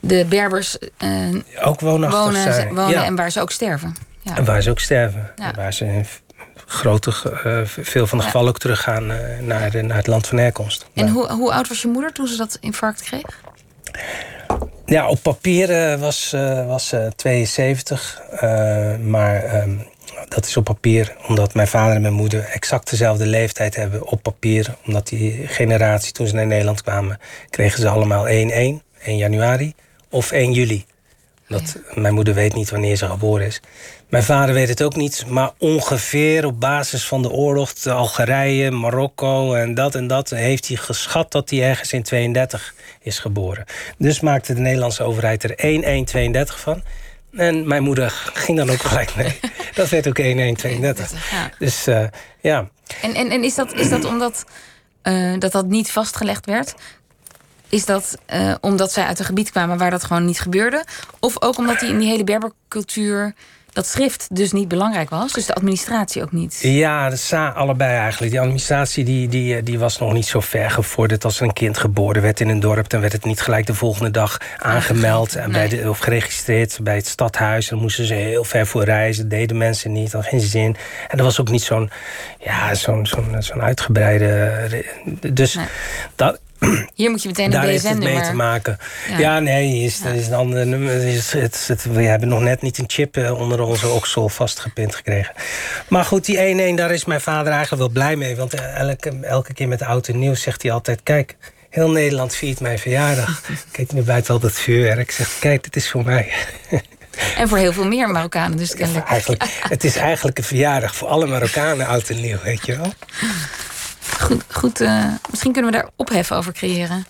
[0.00, 2.74] de Berbers uh, ook wonen, zijn.
[2.74, 3.04] wonen ja.
[3.04, 3.96] en waar ze ook sterven.
[4.20, 4.36] Ja.
[4.36, 5.30] En waar ze ook sterven.
[5.36, 5.52] Ja.
[5.56, 6.06] Waar ze in
[6.66, 7.12] grote,
[7.46, 10.86] uh, veel van de gevallen ook teruggaan uh, naar, naar het land van herkomst.
[10.94, 13.40] En hoe, hoe oud was je moeder toen ze dat infarct kreeg?
[14.90, 18.22] Ja, op papier uh, was, uh, was uh, 72.
[19.02, 19.86] maar um,
[20.28, 24.22] dat is op papier, omdat mijn vader en mijn moeder exact dezelfde leeftijd hebben op
[24.22, 24.74] papier.
[24.86, 27.18] Omdat die generatie, toen ze naar Nederland kwamen,
[27.50, 29.74] kregen ze allemaal 1-1, 1 januari
[30.08, 30.84] of 1 juli.
[31.48, 33.60] Dat, Mijn moeder weet niet wanneer ze geboren is.
[34.10, 38.70] Mijn vader weet het ook niet, maar ongeveer op basis van de oorlog, de Algerije,
[38.70, 43.64] Marokko en dat en dat, heeft hij geschat dat hij ergens in 32 is geboren.
[43.98, 46.82] Dus maakte de Nederlandse overheid er 1-1-32 van.
[47.32, 48.10] En mijn moeder
[48.44, 49.40] ging dan ook gelijk mee.
[49.74, 51.30] Dat werd ook 1132.
[51.30, 51.50] Ja.
[51.58, 52.04] Dus uh,
[52.40, 52.68] ja.
[53.02, 54.44] En, en, en is, dat, is dat omdat
[55.02, 56.74] uh, dat, dat niet vastgelegd werd?
[57.68, 60.84] Is dat uh, omdat zij uit een gebied kwamen waar dat gewoon niet gebeurde?
[61.20, 63.34] Of ook omdat die in die hele berbercultuur
[63.72, 65.32] dat schrift dus niet belangrijk was.
[65.32, 66.58] Dus de administratie ook niet.
[66.62, 68.32] Ja, dat allebei eigenlijk.
[68.32, 71.78] Die administratie die, die, eh, die was nog niet zo ver gevorderd als een kind
[71.78, 72.88] geboren werd in een dorp.
[72.88, 76.96] Dan werd het niet gelijk de volgende dag aangemeld en bij de, of geregistreerd bij
[76.96, 77.68] het stadhuis.
[77.68, 79.28] Dan moesten ze heel ver voor reizen.
[79.28, 80.76] Dat deden mensen niet, had geen zin.
[81.08, 81.90] En er was ook niet zo'n
[82.38, 84.84] ja, zo'n zo'n zo'n uitgebreide.
[85.32, 85.58] Dus
[86.16, 86.40] dat,
[86.94, 88.12] hier moet je meteen een BSN-nummer...
[88.12, 88.78] mee te maken.
[89.18, 90.10] Ja, nee, is, ja.
[90.10, 90.92] is een ander nummer.
[91.06, 94.94] Is, het, het, we hebben nog net niet een chip eh, onder onze oksel vastgepind
[94.94, 95.34] gekregen.
[95.88, 98.36] Maar goed, die 1-1, daar is mijn vader eigenlijk wel blij mee.
[98.36, 101.00] Want eh, elke, elke keer met de auto nieuws zegt hij altijd...
[101.02, 101.36] kijk,
[101.70, 103.42] heel Nederland viert mijn verjaardag.
[103.72, 105.10] Kijk, nu buiten al dat vuurwerk.
[105.10, 106.32] Zegt, kijk, dit is voor mij.
[107.36, 109.06] En voor heel veel meer Marokkanen dus kennelijk.
[109.06, 112.92] eigenlijk, Het is eigenlijk een verjaardag voor alle Marokkanen, oud en nieuw, weet je wel.
[114.18, 117.06] Goed, goed uh, misschien kunnen we daar ophef over creëren.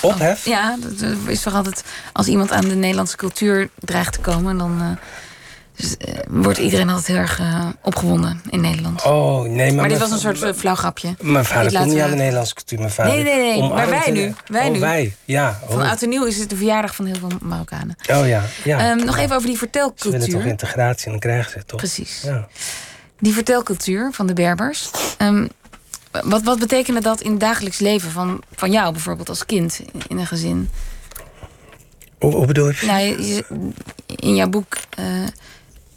[0.00, 0.44] Ophef?
[0.44, 1.84] Ja, dat is toch altijd...
[2.12, 4.58] Als iemand aan de Nederlandse cultuur dreigt te komen...
[4.58, 4.88] dan uh,
[5.76, 7.40] dus, uh, wordt iedereen altijd heel erg
[7.82, 9.02] opgewonden in Nederland.
[9.04, 9.74] Oh, nee, maar...
[9.74, 11.14] Maar dit was een soort flauw grapje.
[11.20, 12.78] Mijn vader komt niet aan de Nederlandse cultuur.
[12.78, 13.68] Mijn vader nee, nee, nee.
[13.68, 14.34] Maar wij nu.
[14.46, 14.80] Wij oh, nu.
[14.80, 15.14] wij.
[15.24, 15.58] Ja.
[15.62, 15.70] Oh.
[15.70, 17.96] Van oud en nieuw is het de verjaardag van heel veel Marokkanen.
[18.10, 18.42] Oh ja.
[18.64, 18.90] ja.
[18.90, 20.20] Um, nog even over die vertelcultuur.
[20.20, 21.78] Ze willen toch integratie en dan krijgen ze het toch?
[21.78, 22.20] Precies.
[22.24, 22.48] Ja.
[23.18, 24.90] Die vertelcultuur van de Berbers...
[25.18, 25.48] Um,
[26.12, 30.18] wat, wat betekende dat in het dagelijks leven van, van jou bijvoorbeeld als kind in
[30.18, 30.70] een gezin?
[32.18, 32.86] Hoe, bedoel je?
[32.86, 33.42] Nou,
[34.06, 35.26] in jouw boek uh,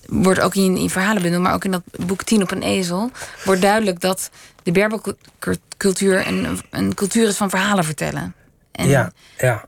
[0.08, 3.12] wordt ook in, in verhalenbundel, maar ook in dat boek Tien op een ezel,
[3.44, 4.30] wordt duidelijk dat
[4.64, 8.34] de Berbercultuur een, een cultuur is van verhalen vertellen.
[8.72, 9.66] En, ja, ja.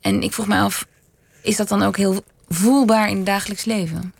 [0.00, 0.86] En ik vroeg me af,
[1.42, 4.14] is dat dan ook heel voelbaar in het dagelijks leven?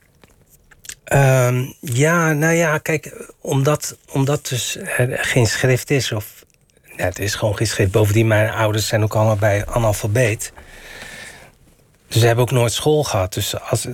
[1.13, 6.45] Um, ja, nou ja, kijk, omdat, omdat dus er geen schrift is, of
[6.97, 7.91] ja, het is gewoon geen schrift.
[7.91, 10.53] Bovendien, mijn ouders zijn ook allebei analfabeet.
[12.09, 13.35] Dus ze hebben ook nooit school gehad.
[13.35, 13.87] Dus als,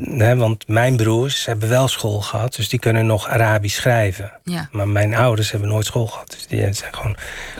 [0.00, 4.32] hè, want mijn broers hebben wel school gehad, dus die kunnen nog Arabisch schrijven.
[4.44, 4.68] Ja.
[4.72, 6.30] Maar mijn ouders hebben nooit school gehad.
[6.30, 7.16] Dus die zijn gewoon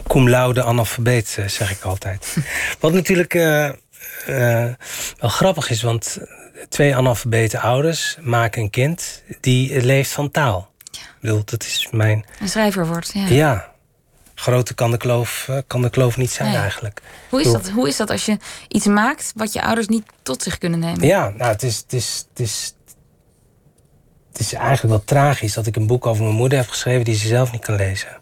[0.07, 2.37] cum laude analfabeet, eh, zeg ik altijd.
[2.81, 3.71] Wat natuurlijk uh,
[4.29, 4.69] uh,
[5.19, 6.19] wel grappig is, want
[6.69, 10.71] twee analfabete ouders maken een kind die leeft van taal.
[10.91, 11.01] Ja.
[11.01, 12.25] Ik bedoel, dat is mijn.
[12.41, 13.27] Een schrijver wordt, ja.
[13.27, 13.73] Ja.
[14.35, 17.03] Groter kan de kloof, eh, kan de kloof niet zijn eigenlijk.
[17.29, 20.43] Hoe is, dat, hoe is dat als je iets maakt wat je ouders niet tot
[20.43, 21.07] zich kunnen nemen?
[21.07, 22.75] Ja, nou, het is, het is, het is,
[24.33, 27.15] het is eigenlijk wel tragisch dat ik een boek over mijn moeder heb geschreven die
[27.15, 28.21] ze zelf niet kan lezen.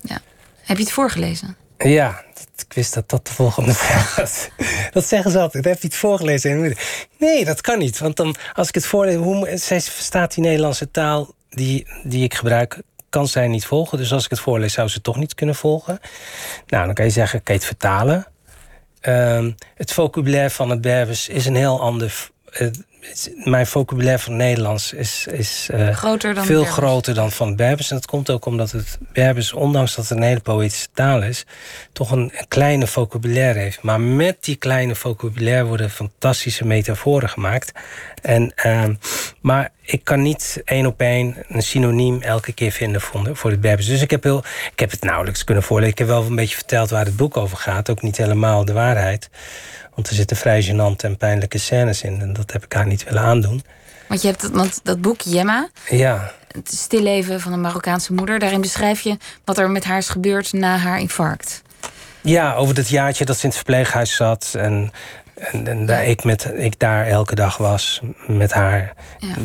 [0.00, 0.20] Ja.
[0.62, 1.56] Heb je het voorgelezen?
[1.78, 2.24] Ja,
[2.64, 4.48] ik wist dat dat de volgende vraag was.
[4.92, 5.64] Dat zeggen ze altijd.
[5.64, 6.76] Heb je het voorgelezen?
[7.18, 7.98] Nee, dat kan niet.
[7.98, 12.34] Want dan, als ik het voorlees, hoe, zij verstaat die Nederlandse taal die, die ik
[12.34, 13.98] gebruik, kan zij niet volgen.
[13.98, 15.98] Dus als ik het voorlees, zou ze toch niet kunnen volgen.
[16.66, 18.26] Nou, dan kan je zeggen, kan je het vertalen?
[19.06, 22.30] Um, het vocabulaire van het Berbers is een heel ander
[23.44, 27.90] mijn vocabulaire van Nederlands is, is uh, groter dan veel groter dan van het Berbers.
[27.90, 31.46] En dat komt ook omdat het Berbers, ondanks dat het een hele poëtische taal is,
[31.92, 33.82] toch een, kleine vocabulaire heeft.
[33.82, 37.72] Maar met die kleine vocabulaire worden fantastische metaforen gemaakt.
[38.22, 38.84] En, uh,
[39.40, 43.60] maar ik kan niet één op één een synoniem elke keer vinden voor, voor het
[43.60, 43.86] Berbers.
[43.86, 45.92] Dus ik heb, heel, ik heb het nauwelijks kunnen voorlezen.
[45.92, 47.90] Ik heb wel een beetje verteld waar het boek over gaat.
[47.90, 49.30] Ook niet helemaal de waarheid.
[49.94, 52.20] Want er zitten vrij gênante en pijnlijke scènes in.
[52.20, 53.62] En dat heb ik haar niet willen aandoen.
[54.08, 55.68] Want je hebt want dat boek Jemma.
[55.90, 56.32] Ja.
[56.48, 58.38] Het stilleven van een Marokkaanse moeder.
[58.38, 61.62] Daarin beschrijf je wat er met haar is gebeurd na haar infarct.
[62.20, 64.54] Ja, over dat jaartje dat ze in het verpleeghuis zat.
[64.58, 64.92] En,
[65.34, 68.92] en, en daar, ik, met, ik daar elke dag was met haar.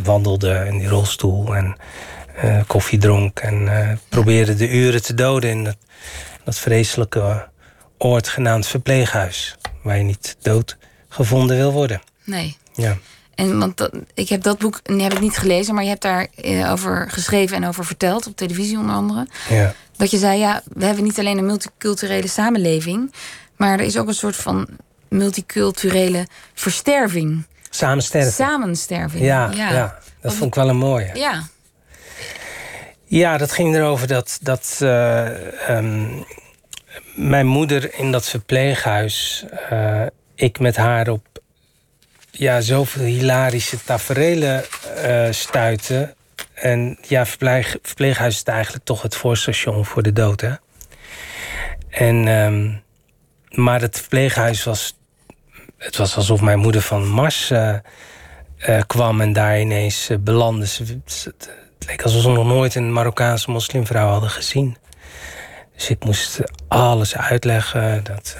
[0.03, 1.77] Wandelde in die rolstoel en
[2.43, 3.39] uh, koffie dronk.
[3.39, 5.77] En uh, probeerde de uren te doden in dat,
[6.43, 7.47] dat vreselijke
[7.97, 9.56] oord genaamd verpleeghuis
[9.87, 10.77] waar je niet dood
[11.09, 12.01] gevonden wil worden.
[12.23, 12.57] Nee.
[12.73, 12.97] Ja.
[13.35, 16.71] En want ik heb dat boek heb ik niet gelezen, maar je hebt daar eh,
[16.71, 19.27] over geschreven en over verteld op televisie onder andere.
[19.49, 19.73] Ja.
[19.97, 23.13] Dat je zei, ja, we hebben niet alleen een multiculturele samenleving,
[23.55, 24.67] maar er is ook een soort van
[25.09, 27.45] multiculturele versterving.
[27.69, 28.31] Samen sterven.
[28.31, 29.23] Samensterving.
[29.23, 29.99] Ja, ja.
[30.21, 31.09] dat vond ik wel een mooie.
[31.13, 31.47] Ja.
[33.05, 35.29] Ja, dat ging erover dat, dat uh,
[35.69, 36.25] um,
[37.15, 39.45] mijn moeder in dat verpleeghuis...
[39.71, 40.01] Uh,
[40.35, 41.25] ik met haar op
[42.31, 44.63] ja, zoveel hilarische taferelen
[45.05, 46.15] uh, stuitte.
[46.53, 50.53] En ja, verpleeg, verpleeghuis is eigenlijk toch het voorstation voor de dood, hè?
[51.89, 52.81] En, um,
[53.49, 54.97] maar het verpleeghuis was...
[55.77, 57.77] Het was alsof mijn moeder van Mars uh,
[58.87, 60.67] kwam en daar ineens belandde.
[61.05, 61.47] Het
[61.87, 64.77] leek alsof ze nog nooit een Marokkaanse moslimvrouw hadden gezien.
[65.77, 68.03] Dus ik moest alles uitleggen.
[68.03, 68.35] Dat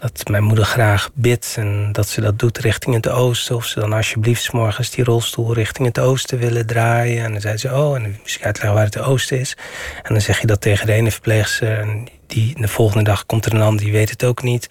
[0.00, 3.56] dat mijn moeder graag bidt en dat ze dat doet richting het oosten.
[3.56, 7.24] Of ze dan alsjeblieft morgens die rolstoel richting het oosten willen draaien.
[7.24, 9.56] En dan zei ze, oh, en dan moest ik uitleggen waar het oosten is.
[10.02, 11.78] En dan zeg je dat tegen de ene verpleegster.
[11.78, 14.66] En die, de volgende dag komt er een ander, die weet het ook niet.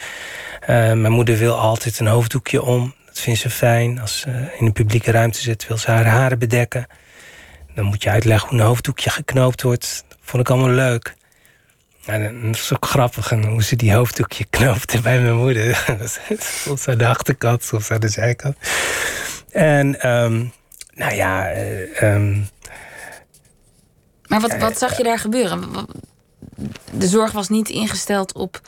[0.62, 2.96] Uh, mijn moeder wil altijd een hoofddoekje om.
[3.06, 4.00] Dat vindt ze fijn.
[4.00, 6.88] Als ze in een publieke ruimte zit, wil ze haar haren bedekken.
[7.76, 10.04] Dan moet je uitleggen hoe een hoofddoekje geknoopt wordt.
[10.08, 11.16] Dat vond ik allemaal leuk.
[12.08, 13.32] En dat is ook grappig.
[13.32, 15.86] En hoe ze die hoofddoekje knoopte bij mijn moeder.
[16.64, 18.56] soms aan de achterkant, soms aan de zijkant.
[19.52, 20.54] En um,
[20.94, 21.56] nou ja...
[22.02, 22.50] Um,
[24.28, 25.88] maar wat, wat zag je daar gebeuren?
[26.92, 28.62] De zorg was niet ingesteld op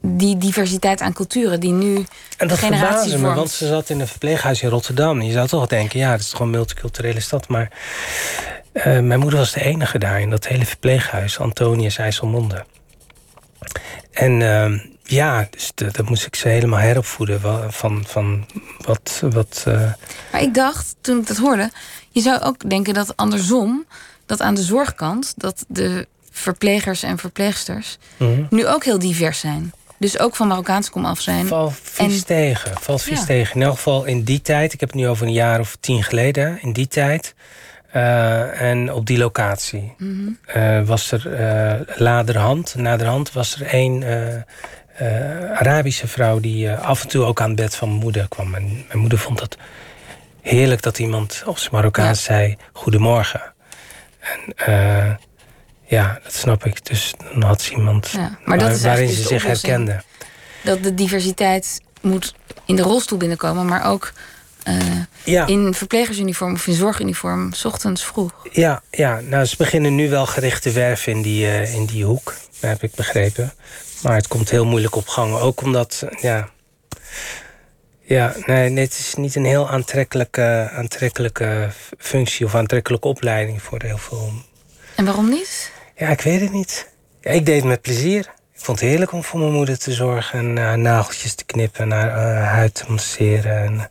[0.00, 2.04] die diversiteit aan culturen die nu
[2.36, 3.20] en dat vormt.
[3.20, 5.22] me, want ze zat in een verpleeghuis in Rotterdam.
[5.22, 7.48] Je zou toch denken, ja, het is gewoon een multiculturele stad.
[7.48, 7.70] Maar
[8.74, 12.64] uh, mijn moeder was de enige daar in dat hele verpleeghuis, Antonius IJsselmonde.
[14.10, 17.40] En uh, ja, dus dat moest ik ze helemaal heropvoeden
[17.72, 18.46] van, van
[18.78, 19.22] wat.
[19.30, 19.92] wat uh...
[20.32, 21.70] Maar ik dacht, toen ik dat hoorde,
[22.10, 23.84] je zou ook denken dat andersom,
[24.26, 29.72] dat aan de zorgkant, dat de verplegers en verpleegsters mm nu ook heel divers zijn.
[29.98, 31.46] Dus ook van Marokkaans kom af zijn.
[31.46, 32.24] Valt vies en...
[32.24, 32.72] tegen.
[32.80, 33.54] Valt vies tegen.
[33.54, 34.72] In elk geval in die tijd.
[34.72, 36.58] Ik heb het nu over een jaar of tien geleden.
[36.62, 37.34] In die tijd.
[37.96, 40.84] Uh, en op die locatie mm -hmm.
[40.84, 44.04] was er uh, laderhand, naderhand was er één
[45.54, 48.54] Arabische vrouw die af en toe ook aan het bed van mijn moeder kwam.
[48.54, 49.58] En mijn moeder vond het
[50.40, 52.34] heerlijk dat iemand op zijn Marokkaans ja.
[52.34, 53.42] zei: Goedemorgen.
[54.56, 55.18] En
[55.86, 56.86] ja, dat snap ik.
[56.86, 60.02] Dus dan had ze iemand ja, maar waar, dat is waarin ze zich herkende.
[60.62, 64.12] Dat de diversiteit moet in de rolstoel binnenkomen, maar ook
[64.68, 64.76] uh,
[65.24, 65.46] ja.
[65.46, 68.32] in verplegersuniform of in zorguniform, s ochtends vroeg.
[68.50, 72.04] Ja, ja, nou ze beginnen nu wel gericht te werven in die, uh, in die
[72.04, 73.52] hoek, heb ik begrepen.
[74.02, 75.34] Maar het komt heel moeilijk op gang.
[75.34, 76.48] Ook omdat, ja.
[78.06, 83.82] Ja, nee, nee, het is niet een heel aantrekkelijke, aantrekkelijke functie of aantrekkelijke opleiding voor
[83.82, 84.32] heel veel.
[84.94, 85.72] En waarom niet?
[85.96, 86.92] Ja, ik weet het niet.
[87.20, 88.20] Ja, ik deed het met plezier.
[88.54, 91.82] Ik vond het heerlijk om voor mijn moeder te zorgen en haar nageltjes te knippen
[91.82, 93.90] en haar uh, huid te masseren en,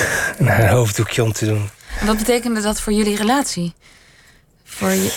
[0.38, 1.70] en, haar hoofddoekje om te doen.
[2.00, 3.74] En wat betekende dat voor jullie relatie?
[4.64, 5.12] Voor je...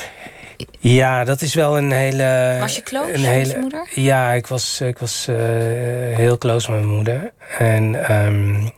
[0.79, 2.57] Ja, dat is wel een hele.
[2.59, 3.87] Was je close een hele, met je moeder?
[3.93, 5.35] Ja, ik was, ik was uh,
[6.15, 7.31] heel close met mijn moeder.
[7.57, 8.71] En um,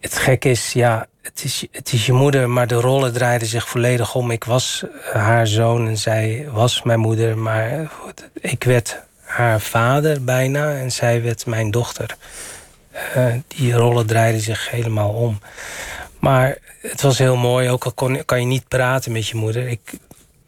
[0.00, 3.68] het gek is, ja, het is, het is je moeder, maar de rollen draaiden zich
[3.68, 4.30] volledig om.
[4.30, 7.92] Ik was haar zoon en zij was mijn moeder, maar
[8.40, 12.16] ik werd haar vader bijna en zij werd mijn dochter.
[13.16, 15.38] Uh, die rollen draaiden zich helemaal om.
[16.18, 19.68] Maar het was heel mooi, ook al kon, kan je niet praten met je moeder.
[19.68, 19.92] Ik,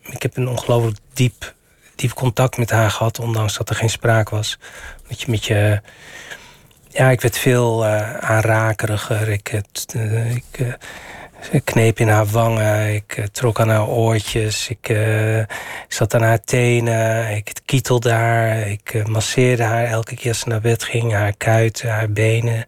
[0.02, 1.54] ik heb een ongelooflijk diep,
[1.94, 4.58] diep contact met haar gehad, ondanks dat er geen sprake was.
[5.08, 5.80] Dat je met je
[6.88, 9.28] ja, ik werd veel uh, aanrakeriger.
[9.28, 9.62] Ik,
[9.96, 10.76] uh, ik
[11.52, 12.94] uh, kneep in haar wangen.
[12.94, 14.68] Ik trok aan haar oortjes.
[14.68, 14.98] Ik,
[15.88, 17.36] zat aan haar tenen.
[17.36, 18.68] Ik kietelde haar.
[18.68, 21.12] Ik masseerde haar elke keer als ze naar bed ging.
[21.12, 22.64] Haar kuiten, haar benen.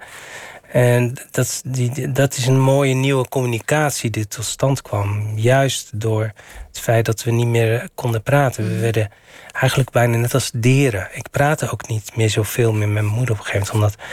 [0.76, 5.32] En dat, die, dat is een mooie nieuwe communicatie die tot stand kwam.
[5.34, 6.32] Juist door
[6.66, 8.64] het feit dat we niet meer konden praten.
[8.64, 8.80] We mm.
[8.80, 9.10] werden
[9.52, 11.08] eigenlijk bijna net als dieren.
[11.12, 13.96] Ik praatte ook niet meer zoveel met mijn moeder op een gegeven moment.
[13.96, 14.06] Omdat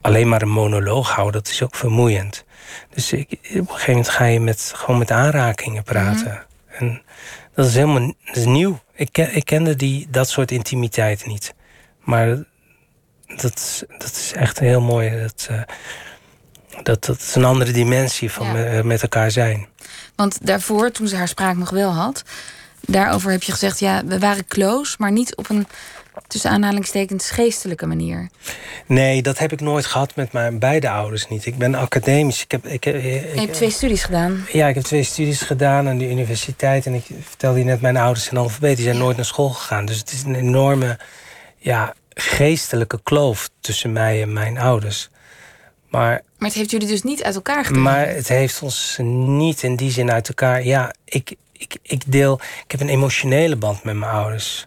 [0.00, 2.44] alleen maar een monoloog houden, dat is ook vermoeiend.
[2.90, 6.46] Dus ik, op een gegeven moment ga je met, gewoon met aanrakingen praten.
[6.68, 6.84] Mhm.
[6.84, 7.02] En
[7.54, 8.80] dat is helemaal dat is nieuw.
[8.94, 11.54] Ik, ik kende die, dat soort intimiteit niet.
[12.00, 12.28] Maar
[13.26, 15.20] dat, dat is echt heel mooi.
[15.20, 15.62] Dat, uh,
[16.82, 19.66] dat, dat is een andere dimensie van met elkaar zijn.
[20.14, 22.22] Want daarvoor, toen ze haar spraak nog wel had,
[22.80, 25.66] daarover heb je gezegd: ja, we waren close, maar niet op een
[26.32, 28.28] tussen aanhalingstekens geestelijke manier.
[28.86, 31.46] Nee, dat heb ik nooit gehad met mijn beide ouders niet.
[31.46, 32.42] Ik ben academisch.
[32.42, 34.46] Ik heb, ik, ik, je hebt twee studies gedaan.
[34.52, 36.86] Ja, ik heb twee studies gedaan aan de universiteit.
[36.86, 38.76] En ik vertelde je net, mijn ouders zijn alfabet.
[38.76, 39.84] Die zijn nooit naar school gegaan.
[39.84, 40.98] Dus het is een enorme
[41.56, 45.10] ja, geestelijke kloof tussen mij en mijn ouders.
[45.88, 47.82] Maar, maar het heeft jullie dus niet uit elkaar gedreven?
[47.82, 50.64] Maar het heeft ons niet in die zin uit elkaar.
[50.64, 52.40] Ja, ik, ik, ik deel.
[52.64, 54.66] Ik heb een emotionele band met mijn ouders.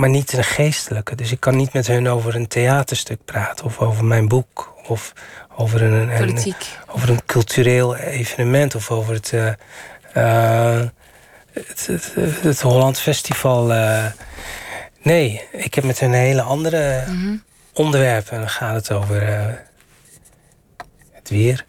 [0.00, 1.14] Maar niet een geestelijke.
[1.14, 3.64] Dus ik kan niet met hun over een theaterstuk praten.
[3.64, 4.74] Of over mijn boek.
[4.86, 5.12] Of
[5.56, 6.54] over een, een
[6.86, 8.74] over een cultureel evenement.
[8.74, 9.46] Of over het, uh,
[10.16, 10.82] uh,
[11.52, 13.72] het, het, het, Holland Festival.
[13.72, 14.06] Uh,
[15.02, 17.42] nee, ik heb met hun hele andere mm -hmm.
[17.72, 18.38] onderwerpen.
[18.38, 19.22] Dan gaat het over
[21.12, 21.64] het weer.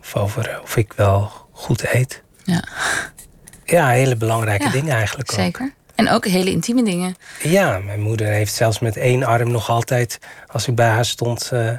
[0.00, 2.22] Of over of ik wel goed eet.
[2.44, 2.64] Ja,
[3.64, 5.38] ja hele belangrijke ja, dingen eigenlijk ook.
[5.38, 5.76] Zeker.
[5.98, 7.16] En ook hele intieme dingen.
[7.42, 11.50] Ja, mijn moeder heeft zelfs met één arm nog altijd, als ik bij haar stond,
[11.52, 11.70] uh,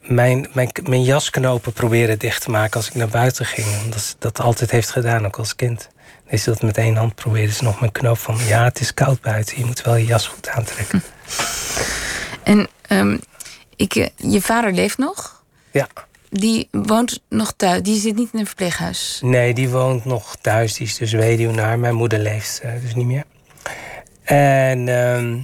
[0.00, 3.66] mijn, mijn, mijn jasknopen proberen dicht te maken als ik naar buiten ging.
[3.84, 5.88] Omdat ze dat altijd heeft gedaan, ook als kind.
[6.26, 8.38] Is dat met één hand probeerde ze nog mijn knoop van...
[8.46, 11.02] ja, het is koud buiten, je moet wel je jas goed aantrekken.
[12.42, 13.20] En um,
[13.76, 15.44] ik, eh, je vader leeft nog?
[15.70, 15.88] Ja.
[16.34, 19.20] Die woont nog thuis, die zit niet in een verpleeghuis?
[19.22, 21.78] Nee, die woont nog thuis, die is dus weduwnaar.
[21.78, 23.24] Mijn moeder leeft uh, dus niet meer.
[24.22, 25.42] En uh,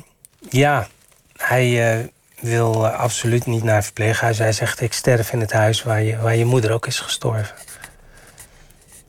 [0.50, 0.88] ja,
[1.36, 1.98] hij...
[2.00, 2.06] Uh,
[2.40, 4.38] wil uh, absoluut niet naar het verpleeghuis.
[4.38, 7.56] Hij zegt, ik sterf in het huis waar je, waar je moeder ook is gestorven.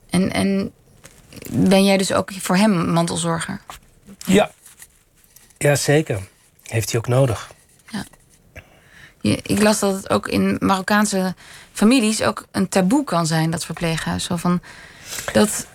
[0.09, 0.71] En, en
[1.49, 3.61] ben jij dus ook voor hem mantelzorger?
[4.25, 4.51] Ja.
[5.57, 6.19] Ja, zeker.
[6.63, 7.51] Heeft hij ook nodig.
[9.21, 11.35] Ik las dat het ook in Marokkaanse
[11.73, 14.23] families ook een taboe kan zijn, dat verpleeghuis.
[14.23, 14.61] Zo van,
[15.33, 15.67] dat,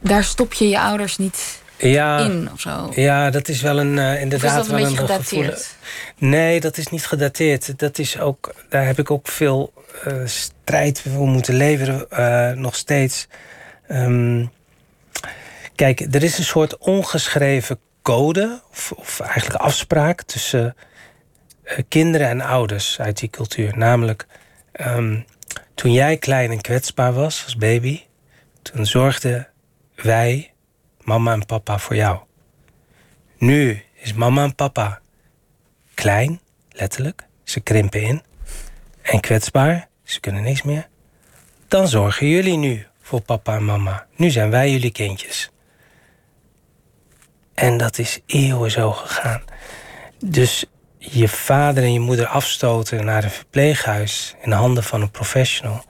[0.00, 2.92] daar stop je je ouders niet ja, in of zo.
[2.94, 5.74] Ja, dat is wel een uh, inderdaad is dat een wel een gedateerd?
[6.16, 7.78] Nee, dat is niet gedateerd.
[7.78, 9.72] Dat is ook, daar heb ik ook veel
[10.06, 13.26] uh, strijd voor moeten leveren, uh, nog steeds.
[13.90, 14.50] Um,
[15.74, 20.76] kijk, er is een soort ongeschreven code, of, of eigenlijk afspraak tussen
[21.88, 23.76] kinderen en ouders uit die cultuur.
[23.76, 24.26] Namelijk,
[24.72, 25.24] um,
[25.74, 28.00] toen jij klein en kwetsbaar was als baby,
[28.62, 29.48] toen zorgden
[29.94, 30.52] wij
[31.00, 32.18] mama en papa voor jou.
[33.38, 35.00] Nu is mama en papa
[35.94, 37.26] klein, letterlijk.
[37.44, 38.22] Ze krimpen in.
[39.02, 40.88] En kwetsbaar, ze kunnen niks meer.
[41.68, 44.06] Dan zorgen jullie nu voor papa en mama.
[44.16, 45.50] Nu zijn wij jullie kindjes.
[47.54, 49.42] En dat is eeuwen zo gegaan.
[50.18, 50.64] Dus
[51.10, 55.84] je vader en je moeder afstoten naar een verpleeghuis in de handen van een professional.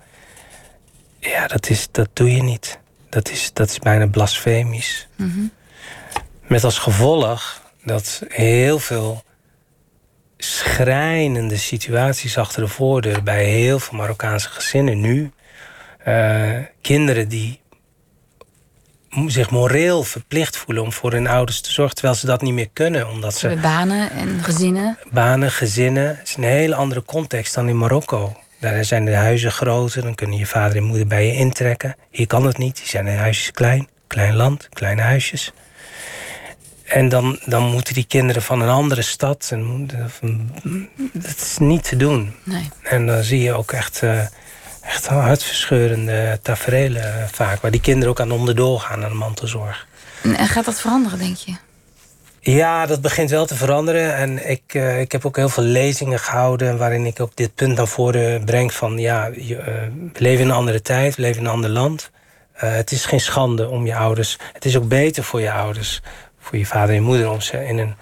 [1.19, 2.79] Ja, dat, is, dat doe je niet.
[3.09, 5.09] Dat is, dat is bijna blasfemisch.
[5.17, 5.51] Mm
[6.47, 9.25] Met als gevolg dat heel veel
[10.39, 15.31] schrijnende situaties achter de voordeur bij heel veel Marokkaanse gezinnen nu.
[16.09, 17.61] Uh, kinderen die
[19.27, 22.69] zich moreel verplicht voelen om voor hun ouders te zorgen, terwijl ze dat niet meer
[22.73, 23.09] kunnen.
[23.09, 23.59] Omdat ze.
[23.63, 24.99] Banen en gezinnen.
[25.11, 26.09] Banen, gezinnen.
[26.09, 28.37] Het is een hele andere context dan in Marokko.
[28.61, 31.97] Daar zijn de huizen groter, dan kunnen je vader en moeder bij je intrekken.
[32.11, 33.89] Hier kan het niet, hier zijn de huisjes klein.
[34.07, 35.53] Klein land, kleine huisjes.
[36.85, 39.49] En dan, dan moeten die kinderen van een andere stad.
[39.53, 39.87] En,
[41.13, 42.35] dat is niet te doen.
[42.43, 42.71] Nee.
[42.83, 44.21] En dan zie je ook echt, uh,
[44.87, 47.61] echt hartverscheurende tafereelen vaak.
[47.61, 49.87] Waar die kinderen ook aan onderdoor gaan aan de mantelzorg.
[50.23, 51.55] En gaat dat veranderen, denk je?
[52.41, 54.15] Ja, dat begint wel te veranderen.
[54.15, 56.79] En ik, uh, ik heb ook heel veel lezingen gehouden...
[56.79, 58.99] waarin ik ook dit punt naar voren breng van...
[58.99, 59.65] ja, je, uh,
[60.13, 62.11] we leven in een andere tijd, we leven in een ander land.
[62.57, 64.39] Uh, het is geen schande om je ouders...
[64.53, 66.03] het is ook beter voor je ouders,
[66.41, 67.31] voor je vader en je moeder...
[67.31, 67.95] om ze in een,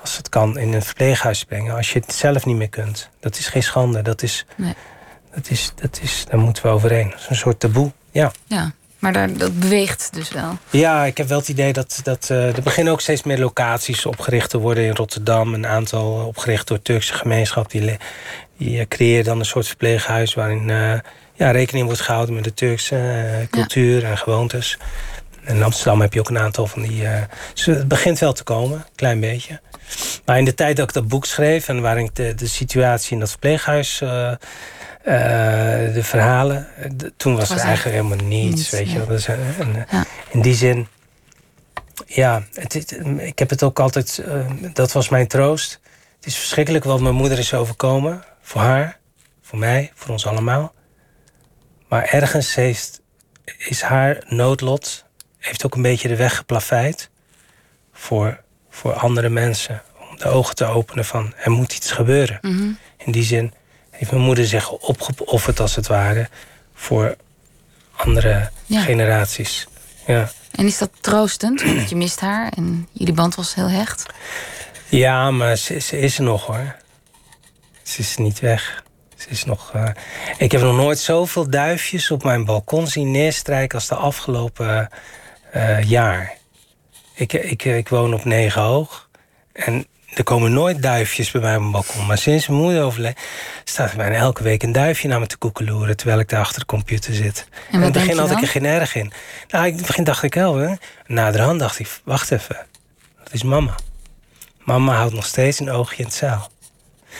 [0.00, 1.76] als het kan, in een verpleeghuis te brengen.
[1.76, 3.10] Als je het zelf niet meer kunt.
[3.20, 4.02] Dat is geen schande.
[4.02, 4.74] Dat is, nee.
[5.34, 7.10] Dat is, dat is, daar moeten we overheen.
[7.10, 8.32] Dat is een soort taboe, ja.
[8.46, 8.72] Ja.
[9.00, 10.58] Maar daar, dat beweegt dus wel.
[10.70, 14.06] Ja, ik heb wel het idee dat, dat uh, er beginnen ook steeds meer locaties
[14.06, 15.54] opgericht te worden in Rotterdam.
[15.54, 17.70] Een aantal opgericht door Turkse gemeenschap.
[17.70, 17.96] Die,
[18.56, 20.98] die creëren dan een soort verpleeghuis waarin uh,
[21.34, 24.78] ja, rekening wordt gehouden met de Turkse uh, cultuur en gewoontes.
[25.46, 27.02] In Amsterdam heb je ook een aantal van die.
[27.54, 29.60] dus het begint wel te komen, een klein beetje.
[30.24, 33.12] Maar in de tijd dat ik dat boek schreef en waarin ik de, de situatie
[33.12, 34.02] in dat verpleeghuis
[35.04, 35.14] uh,
[35.94, 36.66] de verhalen.
[37.16, 40.04] toen was, was er eigenlijk helemaal niets, weet je Dus, en, ja.
[40.30, 40.88] In die zin,
[42.06, 45.80] ja, het, het, ik heb het ook altijd, uh, dat was mijn troost.
[46.16, 48.24] Het is verschrikkelijk wat mijn moeder is overkomen.
[48.40, 48.98] Voor haar,
[49.42, 50.74] voor mij, voor ons allemaal.
[51.88, 53.00] Maar ergens heeft,
[53.58, 55.04] is haar noodlot,
[55.38, 57.10] heeft ook een beetje de weg geplaveid
[57.92, 59.82] voor, voor andere mensen.
[60.10, 62.38] Om de ogen te openen van, er moet iets gebeuren.
[62.40, 62.78] Mm -hmm.
[62.96, 63.52] In die zin,
[64.00, 66.28] heeft mijn moeder zich opgeofferd als het ware
[66.74, 67.16] voor
[67.96, 68.80] andere ja.
[68.80, 69.66] generaties.
[70.06, 70.30] Ja.
[70.50, 71.62] En is dat troostend?
[71.76, 74.06] Want je mist haar en jullie band was heel hecht.
[74.88, 76.76] Ja, maar ze, ze is er nog hoor.
[77.82, 78.84] Ze is niet weg.
[79.16, 79.88] Ze is nog, uh,
[80.38, 84.88] ik heb nog nooit zoveel duifjes op mijn balkon zien neerstrijken als de afgelopen
[85.56, 86.36] uh, jaar.
[87.14, 89.08] Ik, ik, ik woon op negen hoog.
[89.52, 92.06] En er komen nooit duifjes bij mij op mijn balkon.
[92.06, 93.18] Maar sinds mijn moeder overleed,
[93.64, 96.60] staat er bijna elke week een duifje naar me te koekeloeren terwijl ik daar achter
[96.60, 97.48] de computer zit.
[97.70, 99.12] En in het begin had ik er geen erg in.
[99.48, 100.74] Nou, in het begin dacht ik wel, hè.
[101.06, 102.66] Naderhand dacht ik, wacht even.
[103.24, 103.74] Dat is mama.
[104.58, 106.48] Mama houdt nog steeds een oogje in het zeil.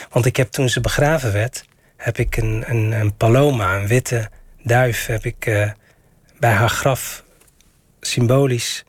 [0.09, 1.65] Want ik heb toen ze begraven werd,
[1.97, 4.29] heb ik een, een, een paloma, een witte
[4.63, 5.71] duif, heb ik uh,
[6.39, 7.23] bij haar graf
[8.01, 8.83] symbolisch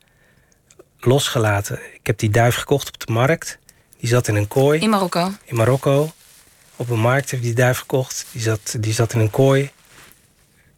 [0.99, 1.79] losgelaten.
[1.93, 3.59] Ik heb die duif gekocht op de markt.
[4.03, 4.79] Die zat in een kooi.
[4.79, 5.31] In Marokko?
[5.43, 6.11] In Marokko.
[6.75, 8.25] Op een markt heb ik die duif gekocht.
[8.31, 9.71] Die zat, die zat in een kooi.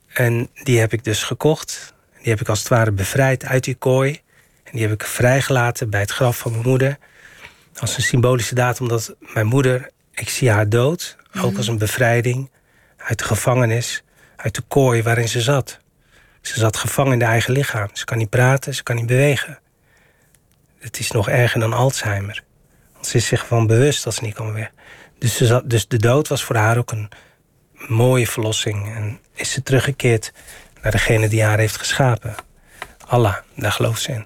[0.08, 1.94] En die heb ik dus gekocht.
[2.22, 4.22] Die heb ik als het ware bevrijd uit die kooi.
[4.64, 6.98] En die heb ik vrijgelaten bij het graf van mijn moeder.
[7.76, 11.18] Als een symbolische datum dat mijn moeder, ik zie haar dood.
[11.36, 11.58] Ook mhm.
[11.58, 12.50] als een bevrijding
[12.98, 14.04] uit de gevangenis.
[14.36, 15.80] Uit de kooi waarin ze zat.
[16.42, 17.90] Ze zat gevangen in de eigen lichaam.
[17.94, 19.60] Ze kan niet praten, ze kan niet bewegen.
[20.80, 22.45] Het is nog erger dan Alzheimer.
[23.06, 24.72] Ze is zich van bewust dat ze niet kan weg.
[25.20, 27.10] Dus, ze zat, dus de dood was voor haar ook een
[27.88, 28.96] mooie verlossing.
[28.96, 30.32] En is ze teruggekeerd
[30.82, 32.36] naar degene die haar heeft geschapen.
[33.08, 34.26] Allah, daar gelooft ze in.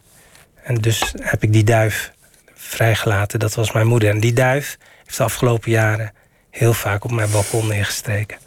[0.63, 2.11] En dus heb ik die duif
[2.53, 3.39] vrijgelaten.
[3.39, 4.09] Dat was mijn moeder.
[4.09, 6.13] En die duif heeft de afgelopen jaren
[6.49, 8.37] heel vaak op mijn balkon neergestreken.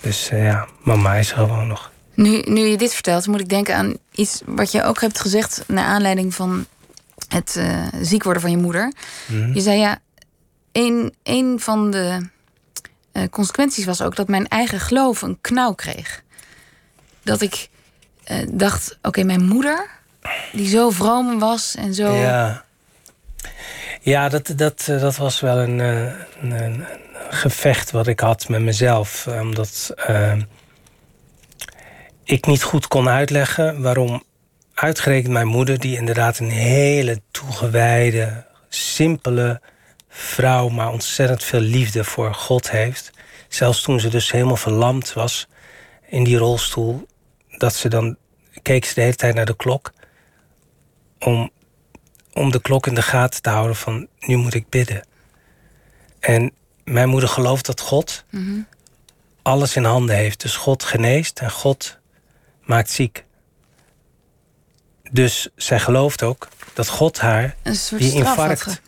[0.00, 1.92] Dus uh, ja, mama is er gewoon nog.
[2.14, 5.64] Nu, nu je dit vertelt, moet ik denken aan iets wat je ook hebt gezegd...
[5.66, 6.66] naar aanleiding van
[7.28, 8.92] het uh, ziek worden van je moeder.
[9.26, 9.54] Mhm.
[9.54, 9.98] Je zei ja,
[10.72, 12.28] een, een van de
[13.12, 14.16] uh, consequenties was ook...
[14.16, 16.22] dat mijn eigen geloof een knauw kreeg.
[17.22, 17.68] Dat ik
[18.50, 19.90] dacht, oké, mijn moeder...
[20.52, 22.12] die zo vroom was en zo...
[22.12, 22.64] Ja,
[24.00, 26.84] ja dat, dat, dat was wel een, een, een
[27.30, 29.26] gevecht wat ik had met mezelf.
[29.26, 29.94] Omdat
[32.24, 34.22] ik niet goed kon uitleggen waarom
[34.74, 39.60] uitgerekend mijn moeder, die inderdaad een hele toegewijde, simpele
[40.08, 43.10] vrouw, maar ontzettend veel liefde voor God heeft.
[43.48, 45.48] Zelfs toen ze dus helemaal verlamd was
[46.06, 47.06] in die rolstoel,
[47.58, 48.16] dat ze dan
[48.62, 49.92] keek ze de hele tijd naar de klok
[51.18, 51.50] om,
[52.32, 55.06] om de klok in de gaten te houden van nu moet ik bidden.
[56.20, 56.52] En
[56.84, 58.60] mijn moeder gelooft dat God mhm.
[59.42, 60.40] alles in handen heeft.
[60.40, 61.98] Dus God geneest en God
[62.62, 63.23] maakt ziek.
[65.10, 67.54] Dus zij gelooft ook dat God haar
[67.90, 68.80] die infarct.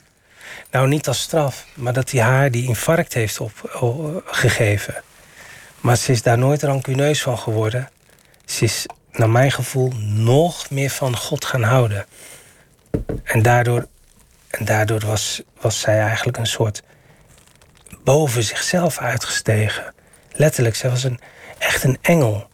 [0.70, 3.40] Nou, niet als straf, maar dat hij haar die infarct heeft
[3.80, 5.02] opgegeven.
[5.80, 7.90] Maar ze is daar nooit rancuneus van geworden.
[8.44, 12.06] Ze is, naar mijn gevoel, nog meer van God gaan houden.
[13.22, 13.86] En daardoor,
[14.48, 16.82] en daardoor was, was zij eigenlijk een soort
[18.04, 19.94] boven zichzelf uitgestegen.
[20.32, 21.20] Letterlijk, zij was een,
[21.58, 22.48] echt een engel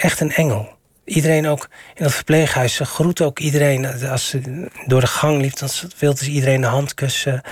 [0.00, 0.78] echt een engel.
[1.10, 4.08] Iedereen ook in dat verpleeghuis, ze groet ook iedereen.
[4.08, 7.42] Als ze door de gang liep, dan wilde ze iedereen de hand kussen.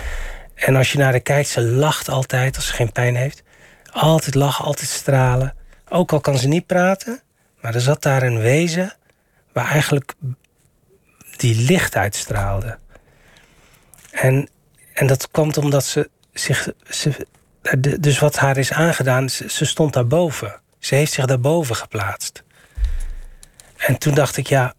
[0.55, 3.43] En als je naar haar kijkt, ze lacht altijd als ze geen pijn heeft.
[3.93, 5.55] Altijd lachen, altijd stralen.
[5.89, 7.23] Ook al kan ze niet praten,
[7.61, 8.95] maar er zat daar een wezen
[9.53, 10.15] waar eigenlijk
[11.37, 12.79] die licht uitstraalde.
[14.11, 14.49] En,
[14.93, 16.69] en dat kwam omdat ze zich.
[16.89, 17.27] Ze,
[18.01, 20.61] dus wat haar is aangedaan, ze, ze stond daarboven.
[20.79, 22.47] Ze heeft zich daarboven geplaatst.
[23.79, 24.75] En toen dacht ik, ja,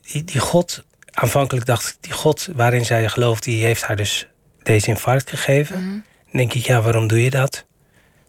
[0.00, 4.28] die, die God, aanvankelijk dacht ik, die God waarin zij gelooft, die heeft haar dus
[4.62, 5.82] deze infarct gegeven.
[5.82, 7.64] Mm denk ik, ja, waarom doe je dat?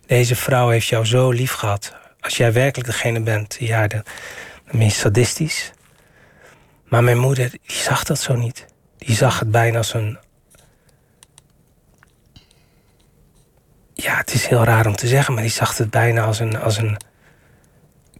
[0.06, 1.94] Deze vrouw heeft jou zo lief gehad.
[2.20, 4.04] Als jij werkelijk degene bent, ja, dan,
[4.66, 5.72] dan ben je sadistisch.
[6.86, 8.66] Maar mijn moeder, die zag dat zo niet.
[8.98, 10.18] Die zag het bijna als een
[13.94, 16.60] ja, het is heel raar om te zeggen, maar die zag het bijna als een,
[16.60, 16.98] als een.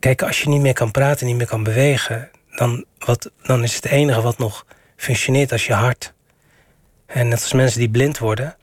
[0.02, 3.76] Kijk, als je niet meer kan praten, niet meer kan bewegen, dan, wat, dan is
[3.76, 6.14] het enige wat nog functioneert als je hart.
[7.06, 8.56] En net als mensen die blind worden,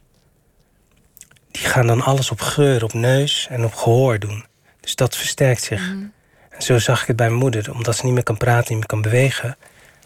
[1.51, 4.47] die gaan dan alles op geur, op neus en op gehoor doen.
[4.81, 5.81] Dus dat versterkt zich.
[5.81, 6.05] Mhm.
[6.51, 7.73] En zo zag ik het bij mijn moeder.
[7.73, 9.57] Omdat ze niet meer kan praten, niet meer kan bewegen,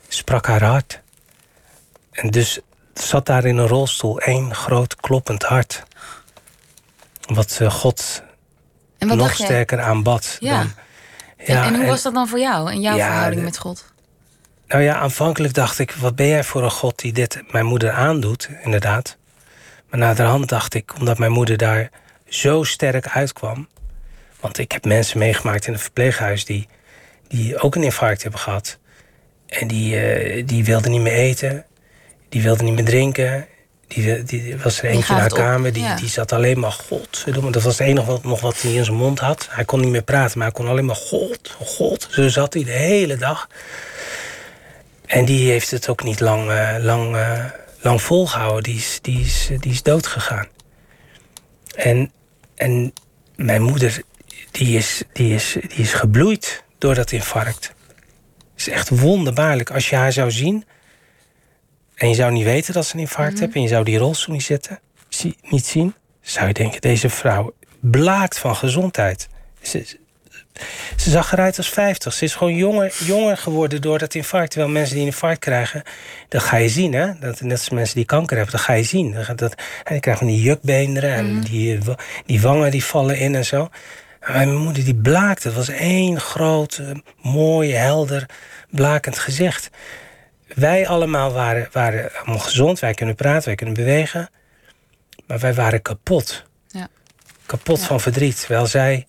[0.09, 1.01] sprak haar hart.
[2.11, 2.61] En dus
[2.95, 5.83] zat daar in een rolstoel één groot kloppend hart
[7.27, 8.23] wat uh, God
[8.99, 10.37] nog sterker aanbad.
[10.41, 10.59] Ja.
[10.59, 10.73] Dan,
[11.45, 13.93] ja en, hoe was dat dan voor jou en jouw verhouding met God?
[14.67, 17.91] Nou ja, aanvankelijk dacht ik, wat ben jij voor een God die dit mijn moeder
[17.91, 19.17] aandoet, inderdaad.
[19.89, 21.91] Maar naderhand dacht ik, omdat mijn moeder daar
[22.29, 23.69] zo sterk uitkwam.
[24.41, 26.69] Want ik heb mensen meegemaakt in het verpleeghuis die,
[27.29, 28.79] die ook een infarct hebben gehad.
[29.47, 31.65] En die, uh, die wilden niet meer eten,
[32.29, 33.47] die wilden niet meer drinken,
[33.95, 37.25] die, die was er eentje naar de kamer, die, die zat alleen maar God.
[37.53, 39.49] Dat was het enige wat, nog wat hij in zijn mond had.
[39.51, 42.09] Hij kon niet meer praten, maar hij kon alleen maar God, God.
[42.11, 43.49] Zo zat hij de hele dag.
[45.07, 47.45] En die heeft het ook niet lang, uh, lang, uh,
[47.81, 48.63] lang volgehouden.
[48.63, 50.47] Die is, die, is, die is dood gegaan.
[51.75, 52.13] En,
[52.55, 52.93] en
[53.37, 54.03] mijn moeder,
[54.51, 57.73] die is, die, is, die is gebloeid door dat infarct.
[58.53, 59.71] Het is echt wonderbaarlijk.
[59.71, 60.65] Als je haar zou zien
[62.03, 63.55] en je zou niet weten dat ze een infarct mm heeft...
[63.55, 64.81] en je zou die rolstoel niet, zitten,
[65.49, 65.95] niet zien...
[66.21, 69.29] zou je denken, deze vrouw blaakt van gezondheid.
[69.61, 69.99] Ze,
[70.97, 72.13] ze zag eruit als 50.
[72.13, 74.51] Ze is gewoon jonger, jonger geworden door dat infarct.
[74.51, 75.83] Terwijl mensen die een infarct krijgen,
[76.29, 76.93] dat ga je zien.
[76.93, 77.19] Hè?
[77.19, 79.13] Dat, net als mensen die kanker hebben, dat ga je zien.
[79.13, 81.45] Dat, dat, en die krijgen die jukbeenderen en mhm.
[81.45, 81.79] die,
[82.27, 83.69] die wangen die vallen in en zo.
[84.21, 85.49] En mijn moeder die blaakte.
[85.49, 86.87] Het was één groot, eh,
[87.33, 88.27] mooi, helder,
[88.71, 89.71] blakend gezicht.
[90.55, 92.79] Wij allemaal waren, waren allemaal gezond.
[92.79, 94.31] Wij kunnen praten, wij kunnen bewegen.
[95.27, 96.43] Maar wij waren kapot.
[96.69, 96.89] Ja.
[97.47, 98.41] Kapot van verdriet.
[98.41, 99.07] Terwijl zij,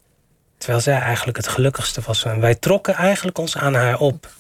[0.58, 2.26] terwijl zij eigenlijk het gelukkigste was.
[2.26, 4.32] En wij trokken eigenlijk ons aan haar op.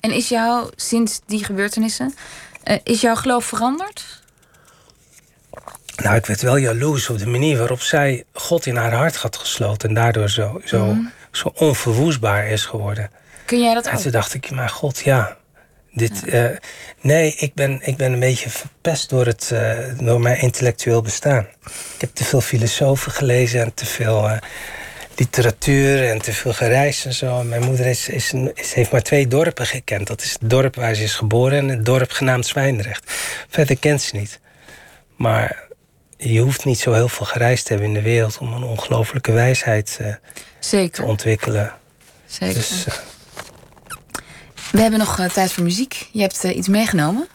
[0.00, 2.14] En is jou, sinds die gebeurtenissen,
[2.64, 4.24] uh, is jouw geloof veranderd?
[5.96, 9.36] Nou, ik werd wel jaloers op de manier waarop zij God in haar hart had
[9.36, 9.88] gesloten.
[9.88, 11.06] En daardoor zo, zo, mhm.
[11.30, 13.10] zo onverwoestbaar is geworden.
[13.44, 15.36] Kun jij dat En toen dacht ik, maar God, ja,
[15.96, 16.46] dit, uh,
[17.00, 21.46] nee, ik ben, ik ben een beetje verpest door, het, uh, door mijn intellectueel bestaan.
[21.64, 24.36] Ik heb te veel filosofen gelezen en te veel uh,
[25.16, 27.42] literatuur en te veel gereisd en zo.
[27.42, 30.06] Mijn moeder is, is, is, heeft maar twee dorpen gekend.
[30.06, 33.12] Dat is het dorp waar ze is geboren en het dorp genaamd Zwijndrecht.
[33.48, 34.40] Verder kent ze niet.
[35.16, 35.64] Maar
[36.16, 39.32] je hoeft niet zo heel veel gereisd te hebben in de wereld om een ongelooflijke
[39.32, 40.00] wijsheid
[40.92, 41.72] te ontwikkelen.
[42.26, 42.54] Zeker.
[42.54, 42.86] Dus,
[44.72, 46.08] we hebben nog uh, tijd voor muziek.
[46.12, 47.28] Je hebt uh, iets meegenomen.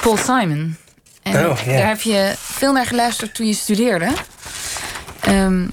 [0.00, 0.76] Paul Simon.
[1.22, 1.78] En oh, yeah.
[1.78, 4.08] daar heb je veel naar geluisterd toen je studeerde.
[5.28, 5.70] Um,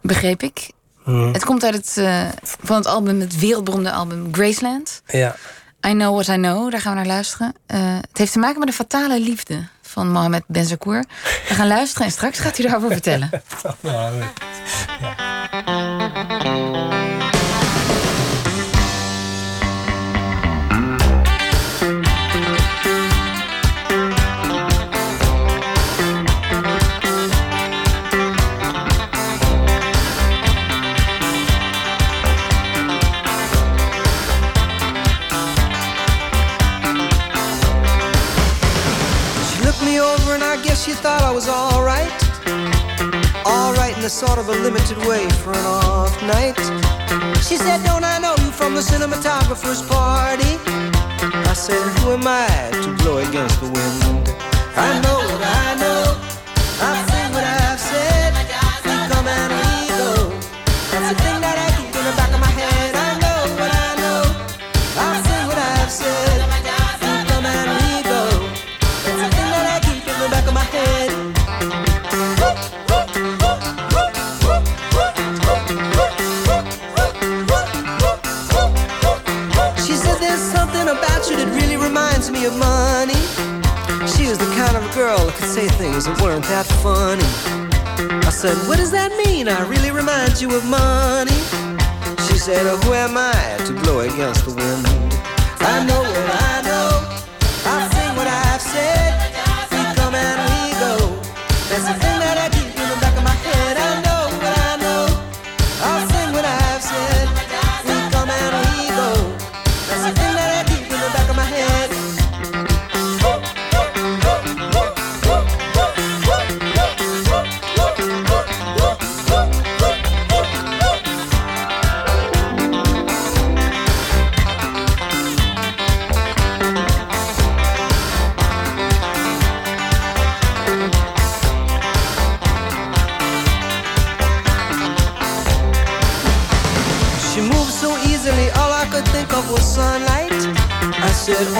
[0.00, 0.70] begreep ik.
[1.04, 1.32] Mm.
[1.32, 2.22] Het komt uit het, uh,
[2.62, 5.02] van het album, het wereldberoemde album Graceland.
[5.06, 5.36] Ja.
[5.86, 7.54] I Know What I Know, daar gaan we naar luisteren.
[7.66, 11.04] het heeft te maken met de fatale liefde van Mohamed Benzakour.
[11.48, 13.30] We gaan luisteren en straks gaat hij daarover vertellen.
[13.80, 14.10] ja.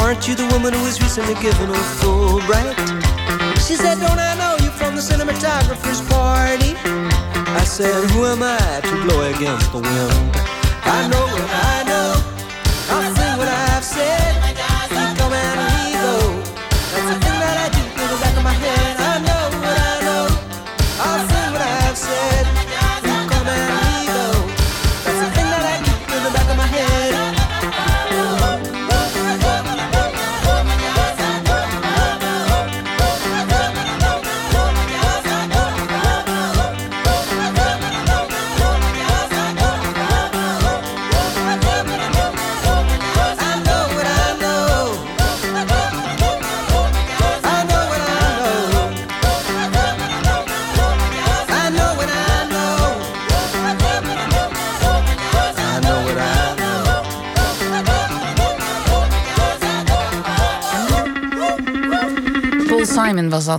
[0.06, 2.76] Aren't you the woman who was recently given a Fulbright?
[3.66, 6.76] She said, Don't I know you from the cinematographer's party?
[7.50, 10.36] I said, Who am I to blow against the wind?
[10.84, 11.85] I know I know.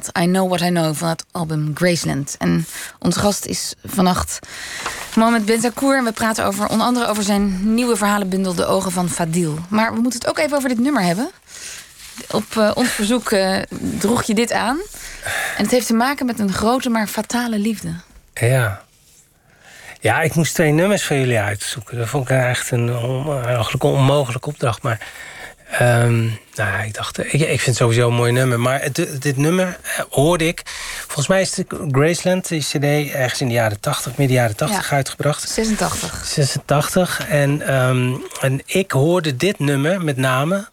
[0.05, 2.35] I Know What I Know van het album Graceland.
[2.39, 2.65] En
[2.99, 4.39] onze gast is vannacht
[5.15, 5.97] Mohamed Benzakour.
[5.97, 9.59] En we praten over, onder andere over zijn nieuwe verhalenbundel De Ogen van Fadil.
[9.69, 11.29] Maar we moeten het ook even over dit nummer hebben.
[12.31, 13.57] Op uh, ons verzoek uh,
[13.99, 14.77] droeg je dit aan.
[15.57, 17.93] En het heeft te maken met een grote maar fatale liefde.
[18.33, 18.81] Ja.
[19.99, 21.97] Ja, ik moest twee nummers van jullie uitzoeken.
[21.97, 22.95] Dat vond ik echt een
[23.79, 24.81] onmogelijke opdracht.
[24.81, 24.99] Maar
[25.81, 28.59] um, nou, ik dacht, ik, ik vind het sowieso een mooi nummer.
[28.59, 30.61] Maar dit, dit nummer uh, hoorde ik.
[31.05, 34.89] Volgens mij is de Graceland, die CD, ergens in de jaren 80, midden jaren 80
[34.89, 35.49] ja, uitgebracht.
[35.49, 36.25] 86.
[36.25, 37.27] 86.
[37.27, 40.67] En, um, en ik hoorde dit nummer met name.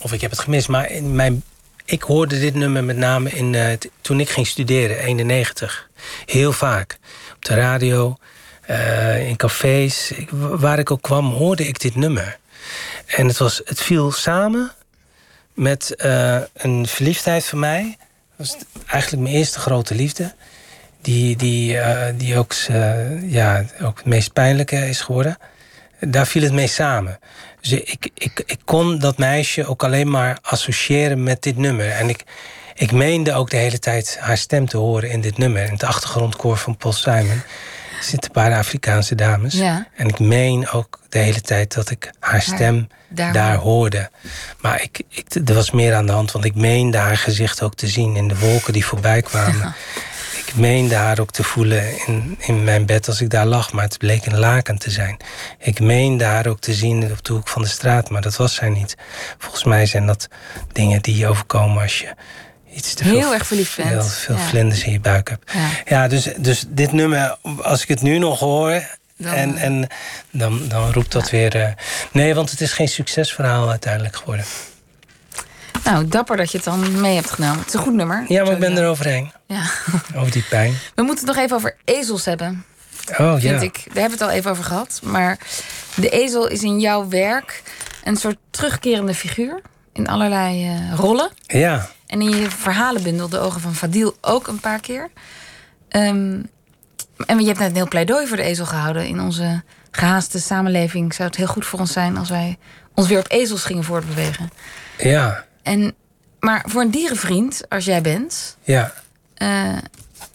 [0.00, 1.42] Of ik heb het gemist, maar in mijn,
[1.84, 3.66] ik hoorde dit nummer met name in, uh,
[4.00, 5.88] toen ik ging studeren, 91.
[6.26, 6.98] Heel vaak.
[7.34, 8.16] Op de radio,
[8.70, 12.38] uh, in cafés, ik, waar ik ook kwam, hoorde ik dit nummer.
[13.16, 14.72] En het, was, het viel samen
[15.54, 17.96] met uh, een verliefdheid van mij.
[18.36, 18.56] Dat was
[18.86, 20.34] eigenlijk mijn eerste grote liefde.
[21.02, 25.38] Die, die, uh, die ook, uh, ja, ook het meest pijnlijke is geworden.
[26.00, 27.18] Daar viel het mee samen.
[27.60, 31.90] Dus ik, ik, ik kon dat meisje ook alleen maar associëren met dit nummer.
[31.90, 32.24] En ik,
[32.74, 35.64] ik meende ook de hele tijd haar stem te horen in dit nummer.
[35.64, 37.42] In het achtergrondkoor van Paul Simon
[38.00, 39.54] zitten een paar Afrikaanse dames.
[39.54, 39.86] Ja.
[39.96, 44.10] En ik meen ook de hele tijd dat ik haar stem daar, daar hoorde.
[44.60, 47.74] Maar ik, ik, er was meer aan de hand, want ik meende haar gezicht ook
[47.74, 49.58] te zien in de wolken die voorbij kwamen.
[49.58, 49.74] Ja.
[50.46, 53.84] Ik meende haar ook te voelen in, in mijn bed als ik daar lag, maar
[53.84, 55.16] het bleek een laken te zijn.
[55.58, 58.54] Ik meende haar ook te zien op de hoek van de straat, maar dat was
[58.54, 58.96] zij niet.
[59.38, 60.28] Volgens mij zijn dat
[60.72, 62.14] dingen die je overkomen als je
[62.78, 63.88] iets te heel erg verliefd bent.
[63.88, 64.46] Heel veel ja.
[64.46, 65.52] vlinders in je buik hebt.
[65.52, 68.82] Ja, ja dus, dus dit nummer, als ik het nu nog hoor,
[69.16, 69.86] dan, en, en
[70.30, 71.56] dan, dan roept dat weer.
[71.56, 71.68] Uh,
[72.12, 74.44] nee, want het is geen succesverhaal uiteindelijk geworden.
[75.84, 77.58] Nou, dapper dat je het dan mee hebt genomen.
[77.58, 78.24] Het is een goed nummer.
[78.28, 79.32] Ja, maar ik ben er overheen.
[79.46, 79.62] Ja.
[80.16, 80.74] Over die pijn.
[80.94, 82.64] We moeten het nog even over ezels hebben.
[83.10, 83.60] Oh vind ja.
[83.60, 83.74] Ik.
[83.74, 85.00] Daar hebben we het al even over gehad.
[85.02, 85.38] Maar
[85.94, 87.62] de ezel is in jouw werk
[88.04, 89.60] een soort terugkerende figuur.
[89.92, 91.30] In allerlei uh, rollen.
[91.46, 91.88] Ja.
[92.06, 95.10] En in je verhalenbundel, De Ogen van Fadil, ook een paar keer.
[95.90, 96.50] Um,
[97.26, 99.06] en je hebt net een heel pleidooi voor de ezel gehouden.
[99.06, 102.58] In onze gehaaste samenleving zou het heel goed voor ons zijn als wij
[102.94, 104.50] ons weer op ezels gingen voortbewegen.
[104.98, 105.44] Ja.
[105.62, 105.94] En,
[106.40, 108.92] maar voor een dierenvriend, als jij bent, ja.
[109.42, 109.76] Uh,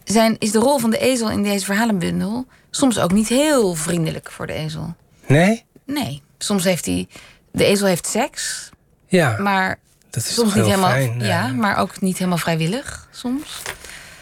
[0.04, 4.32] zijn, is de rol van de ezel in deze verhalenbundel soms ook niet heel vriendelijk
[4.32, 4.96] voor de ezel.
[5.26, 5.66] Nee?
[5.86, 6.22] Nee.
[6.38, 7.08] Soms heeft hij.
[7.52, 8.70] De ezel heeft seks.
[9.18, 9.36] Ja.
[9.40, 10.90] Maar dat is soms niet helemaal.
[10.90, 13.62] fijn, ja, maar ook niet helemaal vrijwillig soms.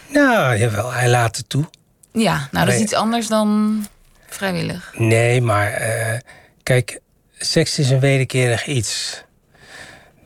[0.08, 1.64] Nou, jawel, hij laat het toe.
[2.12, 3.86] Ja, nou dat is iets anders dan
[4.28, 4.94] vrijwillig.
[4.96, 6.18] Nee, maar uh,
[6.62, 7.00] kijk,
[7.38, 9.22] seks is een wederkerig iets.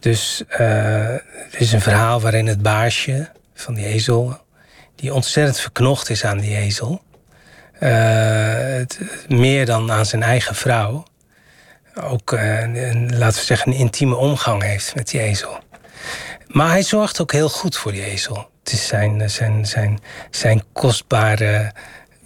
[0.01, 0.61] Dus uh,
[1.09, 1.25] er
[1.59, 4.41] is een verhaal waarin het baasje van die ezel,
[4.95, 7.03] die ontzettend verknocht is aan die ezel,
[7.81, 7.91] uh,
[8.79, 8.99] het,
[9.29, 11.05] meer dan aan zijn eigen vrouw,
[12.03, 15.59] ook, een, laten we zeggen, een intieme omgang heeft met die ezel.
[16.47, 18.49] Maar hij zorgt ook heel goed voor die ezel.
[18.65, 19.99] Het is zijn, zijn, zijn,
[20.31, 21.73] zijn kostbare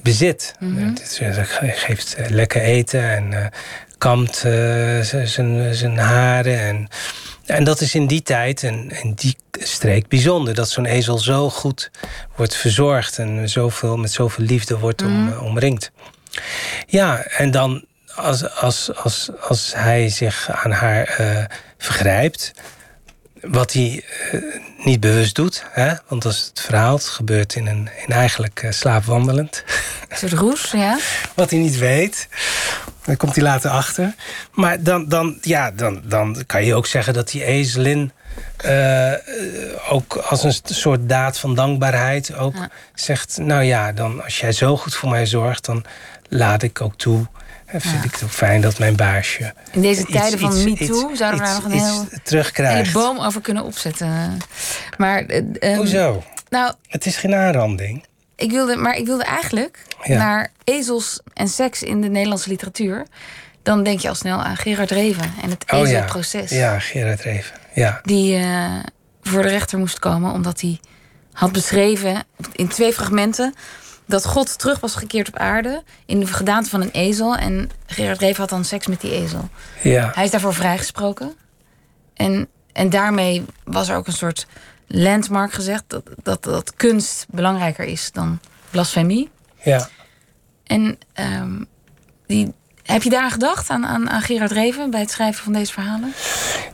[0.03, 0.55] bezit.
[0.59, 0.71] Mhm.
[0.71, 0.95] Mm -hmm.
[1.19, 3.51] Hij geeft lekker eten en
[3.99, 4.37] kamt
[5.25, 6.59] zijn haren.
[6.61, 6.89] En,
[7.47, 10.55] en dat is in die tijd en in die streek bijzonder.
[10.55, 11.91] Dat zo'n ezel zo goed
[12.37, 15.33] wordt verzorgd en zoveel, met zoveel liefde wordt om, Mhm.
[15.35, 15.39] mm.
[15.47, 15.91] omringd.
[16.87, 17.85] Ja, en dan
[18.21, 21.45] als, als, als, als hij zich aan haar uh,
[21.79, 22.53] vergrijpt
[23.41, 24.43] wat hij uh,
[24.85, 25.65] niet bewust doet.
[25.71, 25.95] Hè?
[26.09, 29.65] Want als het verhaal het gebeurt in, een, in eigenlijk uh, slaapwandelend.
[30.09, 30.99] Een soort roes, ja.
[31.35, 32.29] Wat hij niet weet.
[33.05, 34.15] Dan komt hij later achter.
[34.53, 38.13] Maar dan, dan, ja, dan, dan kan je ook zeggen dat die ezelin...
[38.65, 39.13] Uh,
[39.89, 42.69] ook als een soort daad van dankbaarheid ook ja.
[42.95, 43.39] zegt...
[43.39, 45.65] nou ja, dan, als jij zo goed voor mij zorgt...
[45.65, 45.85] dan
[46.29, 47.27] laat ik ook toe
[47.73, 48.05] en vind ja.
[48.05, 49.55] ik het ook fijn dat mijn baasje.
[49.71, 52.77] In deze iets, tijden van MeToo zouden we daar nog een heel, terugkrijgt.
[52.77, 54.39] hele boom over kunnen opzetten.
[54.97, 55.25] Maar,
[55.61, 56.23] um, Hoezo?
[56.49, 58.05] Nou, het is geen aanranding.
[58.37, 60.17] Ik wilde, maar ik wilde eigenlijk ja.
[60.19, 63.07] naar ezels en seks in de Nederlandse literatuur.
[63.63, 66.51] Dan denk je al snel aan Gerard Reven en het oh, ezelproces.
[66.51, 66.59] Ja.
[66.59, 67.60] ja, Gerard Reven.
[67.75, 68.01] Ja.
[68.03, 68.79] Die uh,
[69.23, 70.81] voor de rechter moest komen omdat hij
[71.33, 73.55] had beschreven in twee fragmenten
[74.07, 77.37] dat God terug was gekeerd op aarde in de gedaante van een ezel.
[77.37, 79.49] En Gerard Reven had dan seks met die ezel.
[79.83, 80.11] Ja.
[80.15, 81.35] Hij is daarvoor vrijgesproken.
[82.15, 84.47] En, en daarmee was er ook een soort
[84.87, 85.85] landmark gezegd...
[85.87, 88.41] dat, dat, dat kunst belangrijker is dan
[88.71, 89.31] blasfemie.
[89.63, 89.89] Ja.
[90.65, 91.67] En um,
[92.27, 95.53] die heb je daar aan gedacht, aan, aan, aan Gerard Reven, bij het schrijven van
[95.53, 96.15] deze verhalen?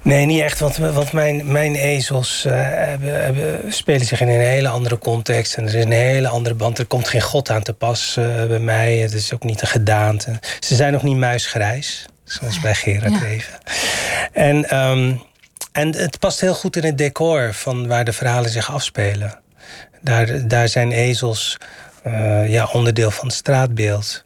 [0.02, 4.40] Nee, niet echt, want, want mijn, mijn ezels uh, hebben, hebben, spelen zich in een
[4.40, 5.54] hele andere context.
[5.54, 6.78] En er is een hele andere band.
[6.78, 8.96] Er komt geen god aan te pas uh, bij mij.
[8.96, 10.38] Het is ook niet een gedaante.
[10.60, 13.18] Ze zijn nog niet muisgrijs, zoals bij Gerard ja.
[13.18, 13.58] Reven.
[14.32, 15.22] En, um,
[15.72, 19.38] en het past heel goed in het decor van waar de verhalen zich afspelen.
[20.00, 21.56] Daar, daar zijn ezels
[22.06, 24.24] uh, ja, onderdeel van het straatbeeld.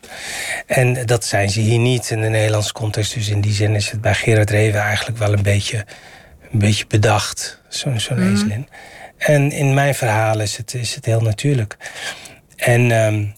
[0.67, 3.15] En dat zijn ze hier niet in de Nederlandse context.
[3.15, 5.85] Dus in die zin is het bij Gerard Reven eigenlijk wel een beetje,
[6.53, 8.35] een beetje bedacht, zo'n zo mm.
[8.35, 8.69] ezelin.
[9.17, 11.77] En in mijn verhaal is het, is het heel natuurlijk.
[12.57, 13.35] En um,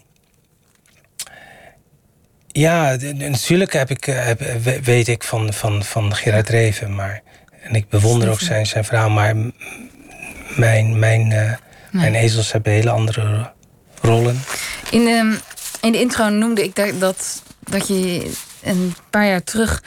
[2.47, 4.40] ja, natuurlijk heb ik, heb,
[4.82, 6.95] weet ik van, van, van Gerard Reven.
[6.95, 7.22] Maar,
[7.62, 9.11] en ik bewonder ook zijn, zijn verhaal.
[9.11, 9.36] Maar
[10.57, 11.57] mijn, mijn, uh, nee.
[11.90, 13.53] mijn ezels hebben hele andere
[14.03, 14.42] rollen.
[14.90, 15.38] In de,
[15.80, 18.30] in de intro noemde ik dat, dat, dat je
[18.62, 19.82] een paar jaar terug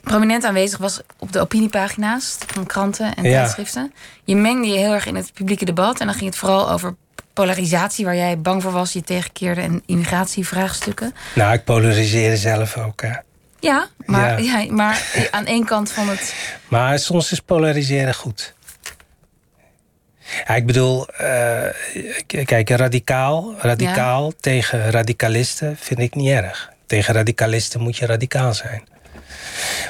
[0.00, 3.92] prominent aanwezig was op de opiniepagina's van kranten en tijdschriften.
[4.24, 6.94] Je mengde je heel erg in het publieke debat en dan ging het vooral over
[7.32, 11.14] polarisatie, waar jij bang voor was, je tegenkeerde en immigratievraagstukken.
[11.34, 13.02] Nou, ik polariseerde zelf ook.
[13.02, 13.12] Hè.
[13.60, 14.58] Ja, maar, ja.
[14.60, 16.34] ja maar aan één kant van het.
[16.68, 18.54] Maar soms is polariseren goed.
[20.46, 21.62] Ja, ik bedoel, uh,
[22.44, 26.72] kijk, radicaal, radicaal tegen radicalisten vind ik niet erg.
[26.86, 28.82] Tegen radicalisten moet je radicaal zijn.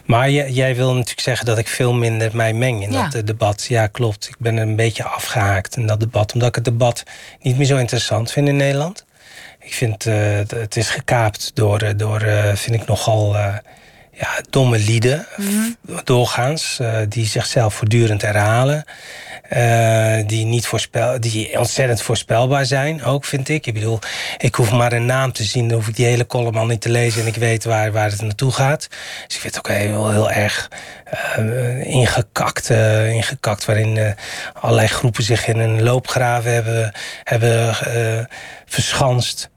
[0.05, 3.65] Maar jij wil natuurlijk zeggen dat ik veel minder mij meng in dat debat.
[3.69, 4.29] Ja, klopt.
[4.29, 6.33] Ik ben een beetje afgehaakt in dat debat.
[6.33, 7.03] Omdat ik het debat
[7.41, 9.05] niet meer zo interessant vind in Nederland.
[9.61, 10.15] Ik vind uh,
[10.49, 12.21] het is gekaapt door, eh, door
[12.55, 13.37] vind ik nogal
[14.19, 15.27] ja, domme lieden.
[15.37, 16.81] Mm Doorgaans.
[17.09, 18.85] die zichzelf voortdurend herhalen.
[19.57, 23.67] Uh, die, niet voorspel, die ontzettend voorspelbaar zijn, ook vind ik.
[23.67, 23.99] Ik bedoel,
[24.39, 26.81] ik hoef maar een naam te zien, dan hoef ik die hele column al niet
[26.81, 28.89] te lezen en ik weet waar, waar het naartoe gaat.
[29.27, 30.71] Dus ik vind het ook heel, heel erg
[31.39, 32.71] uh, ingekakt,
[33.11, 34.15] ingekakt, waarin
[34.53, 36.93] allerlei groepen zich in een loopgraven hebben,
[37.25, 37.77] hebben
[38.67, 39.51] verschanst.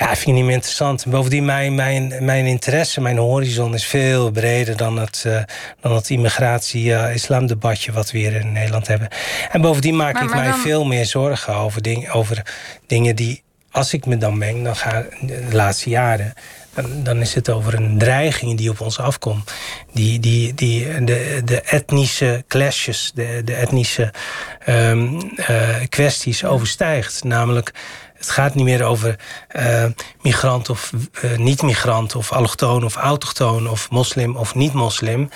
[0.00, 1.06] Ja, vind ik niet meer interessant.
[1.06, 5.42] bovendien, mijn, mijn, mijn interesse, mijn horizon is veel breder dan het, uh,
[5.80, 9.08] dan het immigratie-islamdebatje wat we hier in Nederland hebben.
[9.50, 12.46] En bovendien maak maar, ik mij veel meer zorgen over, ding, over
[12.86, 16.32] dingen die, als ik me dan meng, dan ga de laatste jaren.
[16.74, 19.52] Dan, dan, is het over een dreiging die op ons afkomt.
[19.92, 24.12] Die, die, die, de, de etnische clashes, de, de etnische
[24.68, 27.24] um, uh, kwesties overstijgt.
[27.24, 27.72] Namelijk
[28.20, 29.18] het gaat niet meer over
[29.56, 29.84] uh,
[30.22, 30.90] migrant of
[31.24, 32.14] uh, niet-migrant...
[32.14, 35.30] of allochtoon of autochtoon of moslim of niet-moslim.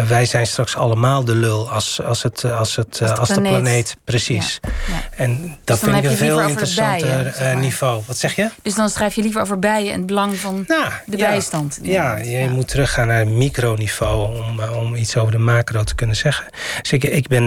[0.00, 3.34] Uh, wij zijn straks allemaal de lul als, als, het, als, het, als, als de,
[3.34, 3.54] planeet.
[3.54, 3.96] de planeet.
[4.04, 4.58] Precies.
[4.62, 5.02] Ja, ja.
[5.16, 8.02] En dat dus vind ik een veel interessanter bijen, niveau.
[8.06, 8.50] Wat zeg je?
[8.62, 11.78] Dus dan schrijf je liever over bijen en het belang van nou, de ja, bijstand.
[11.82, 14.36] Ja, je moet teruggaan naar het microniveau...
[14.44, 16.46] Om, om iets over de macro te kunnen zeggen.
[16.82, 17.44] Dus ik, ik ben...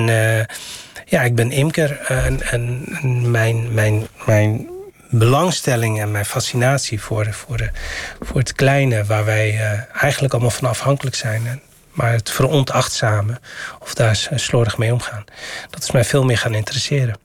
[1.05, 4.70] ja, ik ben imker en, en mijn, mijn, mijn
[5.11, 7.71] belangstelling en mijn fascinatie voor, voor,
[8.19, 9.05] voor het kleine...
[9.05, 11.61] waar wij uh, eigenlijk allemaal van afhankelijk zijn.
[11.91, 13.39] Maar het veronachtzamen
[13.79, 15.23] of daar slordig mee omgaan...
[15.69, 17.15] dat is mij veel meer gaan interesseren.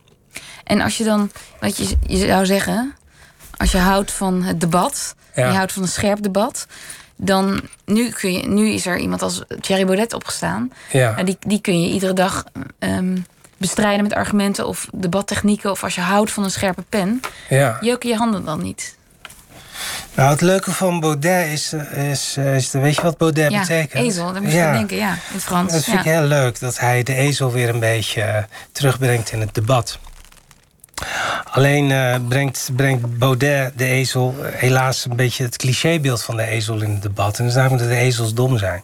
[0.64, 1.30] En als je dan,
[1.60, 2.94] wat je, je zou zeggen...
[3.56, 5.48] als je houdt van het debat, ja.
[5.48, 6.66] je houdt van een scherp debat...
[7.16, 10.72] dan nu, kun je, nu is er iemand als Thierry Baudet opgestaan.
[10.90, 11.16] Ja.
[11.16, 12.44] En die, die kun je iedere dag...
[12.78, 13.26] Um,
[13.56, 15.70] bestrijden met argumenten of debattechnieken...
[15.70, 17.78] of als je houdt van een scherpe pen, ja.
[17.80, 18.96] jeuken je handen dan niet?
[20.14, 24.04] Nou, het leuke van Baudet is, is, is weet je wat Baudet ja, betekent?
[24.04, 25.72] ezel, daar moet je denken, ja, in het Frans.
[25.72, 28.36] Dat vind ik heel leuk, dat hij de ezel weer een beetje uh,
[28.72, 29.98] terugbrengt in het debat.
[31.44, 36.46] Alleen uh, brengt, brengt Baudet de ezel uh, helaas een beetje het clichébeeld van de
[36.46, 37.38] ezel in het debat.
[37.38, 38.82] En dat is namelijk dat de ezels dom zijn.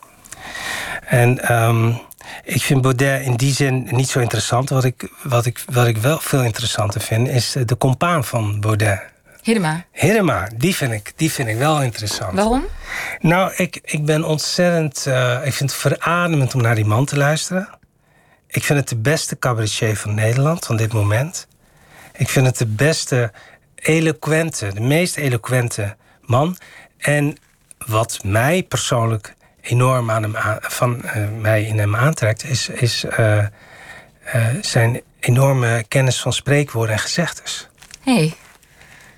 [1.07, 2.01] En um,
[2.45, 4.69] ik vind Baudet in die zin niet zo interessant.
[4.69, 9.11] Wat ik, wat ik, wat ik wel veel interessanter vind, is de compaan van Baudet.
[9.43, 9.85] Hiddema.
[9.93, 12.35] Hiddema, die vind ik, die vind ik wel interessant.
[12.35, 12.65] Waarom?
[13.21, 15.05] Nou, ik, ik ben ontzettend...
[15.09, 17.69] Uh, ik vind het verademend om naar die man te luisteren.
[18.47, 21.47] Ik vind het de beste cabaretier van Nederland van dit moment.
[22.13, 23.33] Ik vind het de beste
[23.75, 26.57] eloquente, de meest eloquente man.
[26.99, 27.37] En
[27.87, 33.37] wat mij persoonlijk enorm aan hem van uh, mij in hem aantrekt, is, is uh,
[33.39, 33.47] uh,
[34.61, 37.69] zijn enorme kennis van spreekwoorden en gezegdes.
[38.05, 38.35] Hey.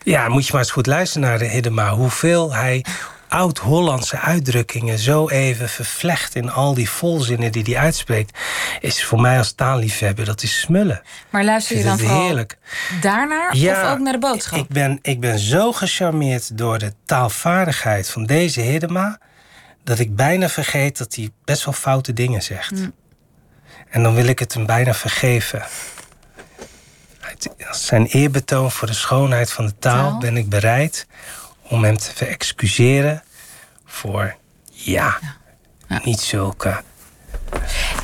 [0.02, 1.90] Ja, moet je maar eens goed luisteren naar de Hiddema.
[1.90, 2.84] Hoeveel hij
[3.28, 8.38] oud-Hollandse uitdrukkingen zo even vervlecht in al die volzinnen die hij uitspreekt,
[8.80, 11.02] is voor mij als taalliefhebber, dat is smullen.
[11.30, 12.58] Maar luister je dan vooral heerlijk.
[13.00, 14.58] daarnaar ja, of ook naar de boodschap?
[14.58, 19.18] Ik ben, ik ben zo gecharmeerd door de taalvaardigheid van deze Hiddema,
[19.84, 22.70] dat ik bijna vergeet dat hij best wel foute dingen zegt.
[22.70, 22.92] Mm.
[23.90, 25.62] En dan wil ik het hem bijna vergeven.
[27.68, 31.06] Als zijn eerbetoon voor de schoonheid van de taal, ben ik bereid
[31.62, 33.22] om hem te excuseren
[33.84, 34.36] voor
[34.70, 35.18] ja,
[36.02, 36.82] niet zulke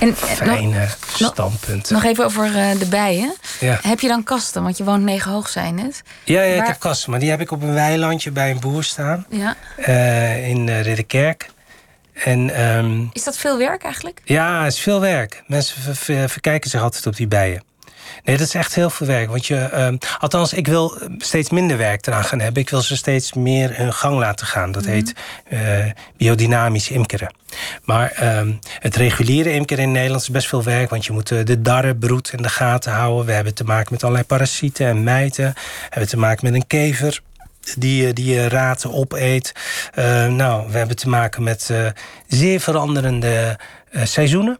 [0.00, 1.94] en, eh, fijne nog, standpunten.
[1.94, 3.34] Nog even over uh, de bijen.
[3.60, 4.62] Heb je dan kasten?
[4.62, 6.02] Want je woont negen hoog, zijn het.
[6.24, 7.10] Ja, ja ik heb kasten.
[7.10, 9.26] Maar die heb ik op een weilandje bij een boer staan.
[9.30, 9.56] Ja.
[9.78, 11.50] Uh, in Ridderkerk.
[12.24, 14.20] En, um, is dat veel werk eigenlijk?
[14.24, 15.42] Ja, het is veel werk.
[15.46, 15.96] Mensen
[16.28, 17.62] verkijken zich altijd op die bijen.
[18.24, 19.28] Nee, dat is echt heel veel werk.
[19.28, 22.62] Want je, uh, althans, ik wil steeds minder werk eraan gaan hebben.
[22.62, 24.72] Ik wil ze steeds meer hun gang laten gaan.
[24.72, 24.92] Dat mhm.
[24.92, 25.14] heet
[25.52, 25.84] uh,
[26.16, 27.34] biodynamisch imkeren.
[27.84, 30.90] Maar uh, het reguliere imkeren in Nederland is best veel werk.
[30.90, 33.26] Want je moet de darrenbroed in de gaten houden.
[33.26, 35.44] We hebben te maken met allerlei parasieten en mijten.
[35.54, 37.20] We hebben te maken met een kever
[37.78, 39.52] die, die je raten opeet.
[39.98, 41.86] Uh, nou, we hebben te maken met uh,
[42.26, 43.58] zeer veranderende
[43.90, 44.58] uh, seizoenen.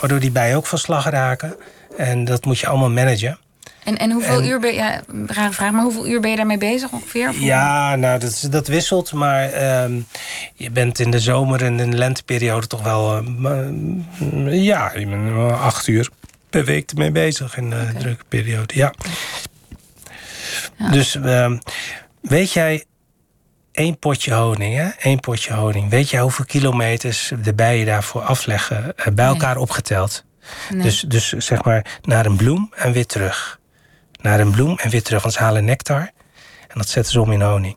[0.00, 1.56] Waardoor die bijen ook van slag raken.
[1.96, 3.38] En dat moet je allemaal managen.
[3.84, 6.58] En, en hoeveel uur ben je, ja, rare vraag, maar hoeveel uur ben je daarmee
[6.58, 7.32] bezig ongeveer?
[7.34, 9.12] Ja, nou, dat, dat wisselt.
[9.12, 10.06] Maar um,
[10.54, 14.92] je bent in de zomer en in de lenteperiode toch wel, uh, ja,
[15.50, 16.08] acht uur
[16.50, 18.00] per week ermee bezig in de okay.
[18.00, 18.76] drukke periode.
[18.76, 18.92] Ja.
[20.76, 20.90] ja.
[20.90, 21.58] Dus um,
[22.20, 22.84] weet jij,
[23.72, 24.88] één potje honing, hè?
[24.88, 25.90] één potje honing.
[25.90, 29.62] Weet jij hoeveel kilometers de bijen daarvoor afleggen, uh, bij elkaar nee.
[29.62, 30.24] opgeteld?
[30.74, 33.60] Dus, dus zeg maar naar een bloem en weer terug.
[34.20, 35.22] Naar een bloem en weer terug.
[35.22, 36.10] Want ze halen nectar
[36.68, 37.76] en dat zetten ze om in honing.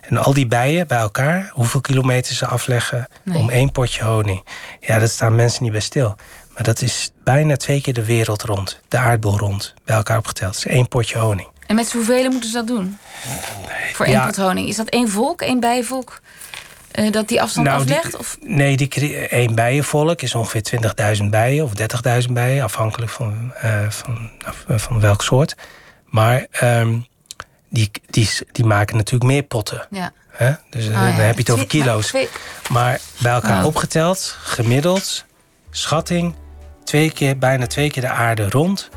[0.00, 4.44] En al die bijen bij elkaar, hoeveel kilometer ze afleggen om één potje honing.
[4.80, 6.16] Ja, dat staan mensen niet bij stil.
[6.54, 10.52] Maar dat is bijna twee keer de wereld rond, de aardbol rond, bij elkaar opgeteld.
[10.52, 11.48] Dat is één potje honing.
[11.68, 12.98] En met hoeveel moeten ze dat doen?
[13.92, 14.68] Voor één pot honing.
[14.68, 16.20] Is dat één volk, één bijenvolk?
[16.94, 18.10] Uh, dat die afstand nou, aflegt?
[18.10, 18.36] Die, of?
[18.40, 20.80] Nee, die, één bijenvolk is ongeveer
[21.22, 21.72] 20.000 bijen of
[22.26, 24.30] 30.000 bijen, afhankelijk van, uh, van,
[24.68, 25.56] uh, van welk soort.
[26.04, 27.06] Maar um,
[27.68, 29.86] die, die, die maken natuurlijk meer potten.
[29.90, 30.12] Ja.
[30.28, 30.52] Hè?
[30.70, 32.12] Dus oh, dan heb je het over kilo's.
[32.70, 33.66] Maar bij elkaar oh.
[33.66, 35.24] opgeteld, gemiddeld,
[35.70, 36.34] schatting,
[36.84, 38.88] twee keer, bijna twee keer de aarde rond.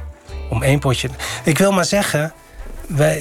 [0.50, 1.10] Om één potje.
[1.44, 2.34] Ik wil maar zeggen,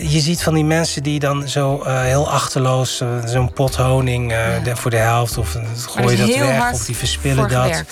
[0.00, 4.32] je ziet van die mensen die dan zo uh, heel achterloos uh, zo'n pot honing
[4.32, 4.76] uh, ja.
[4.76, 5.56] voor de helft of
[5.86, 7.84] gooi dat weg of die verspillen dat.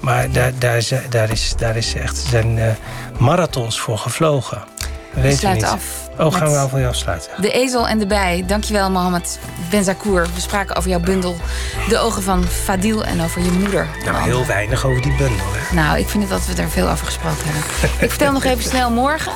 [0.00, 2.76] Maar daar, daar, is, daar, is, daar is echt zijn
[3.18, 4.62] marathons voor gevlogen.
[5.10, 5.82] We sluiten af.
[6.18, 7.30] Oh, gaan we wel voor jou afsluiten.
[7.40, 8.44] De ezel en de bij.
[8.46, 9.38] Dankjewel, Mohammed
[9.70, 10.28] Benzakour.
[10.34, 11.36] We spraken over jouw bundel
[11.88, 13.88] De Ogen van Fadil en over je moeder.
[14.04, 15.46] Nou, heel weinig over die bundel.
[15.52, 15.74] Hè?
[15.74, 17.90] Nou, ik vind dat we er veel over gesproken hebben.
[18.04, 19.32] ik vertel nog even snel morgen.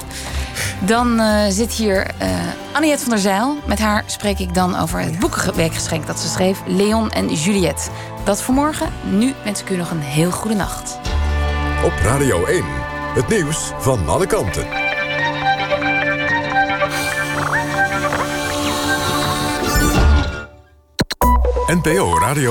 [0.81, 3.57] Dan uh, zit hier uh, van der Zijl.
[3.67, 7.91] Met haar spreek ik dan over het boekenwerkgeschenk dat ze schreef, Leon en Juliette.
[8.25, 8.93] Dat voor morgen.
[9.11, 10.99] Nu wens ik u nog een heel goede nacht.
[11.85, 12.65] Op Radio 1,
[13.15, 14.67] het nieuws van alle kanten.
[21.67, 22.51] NPO Radio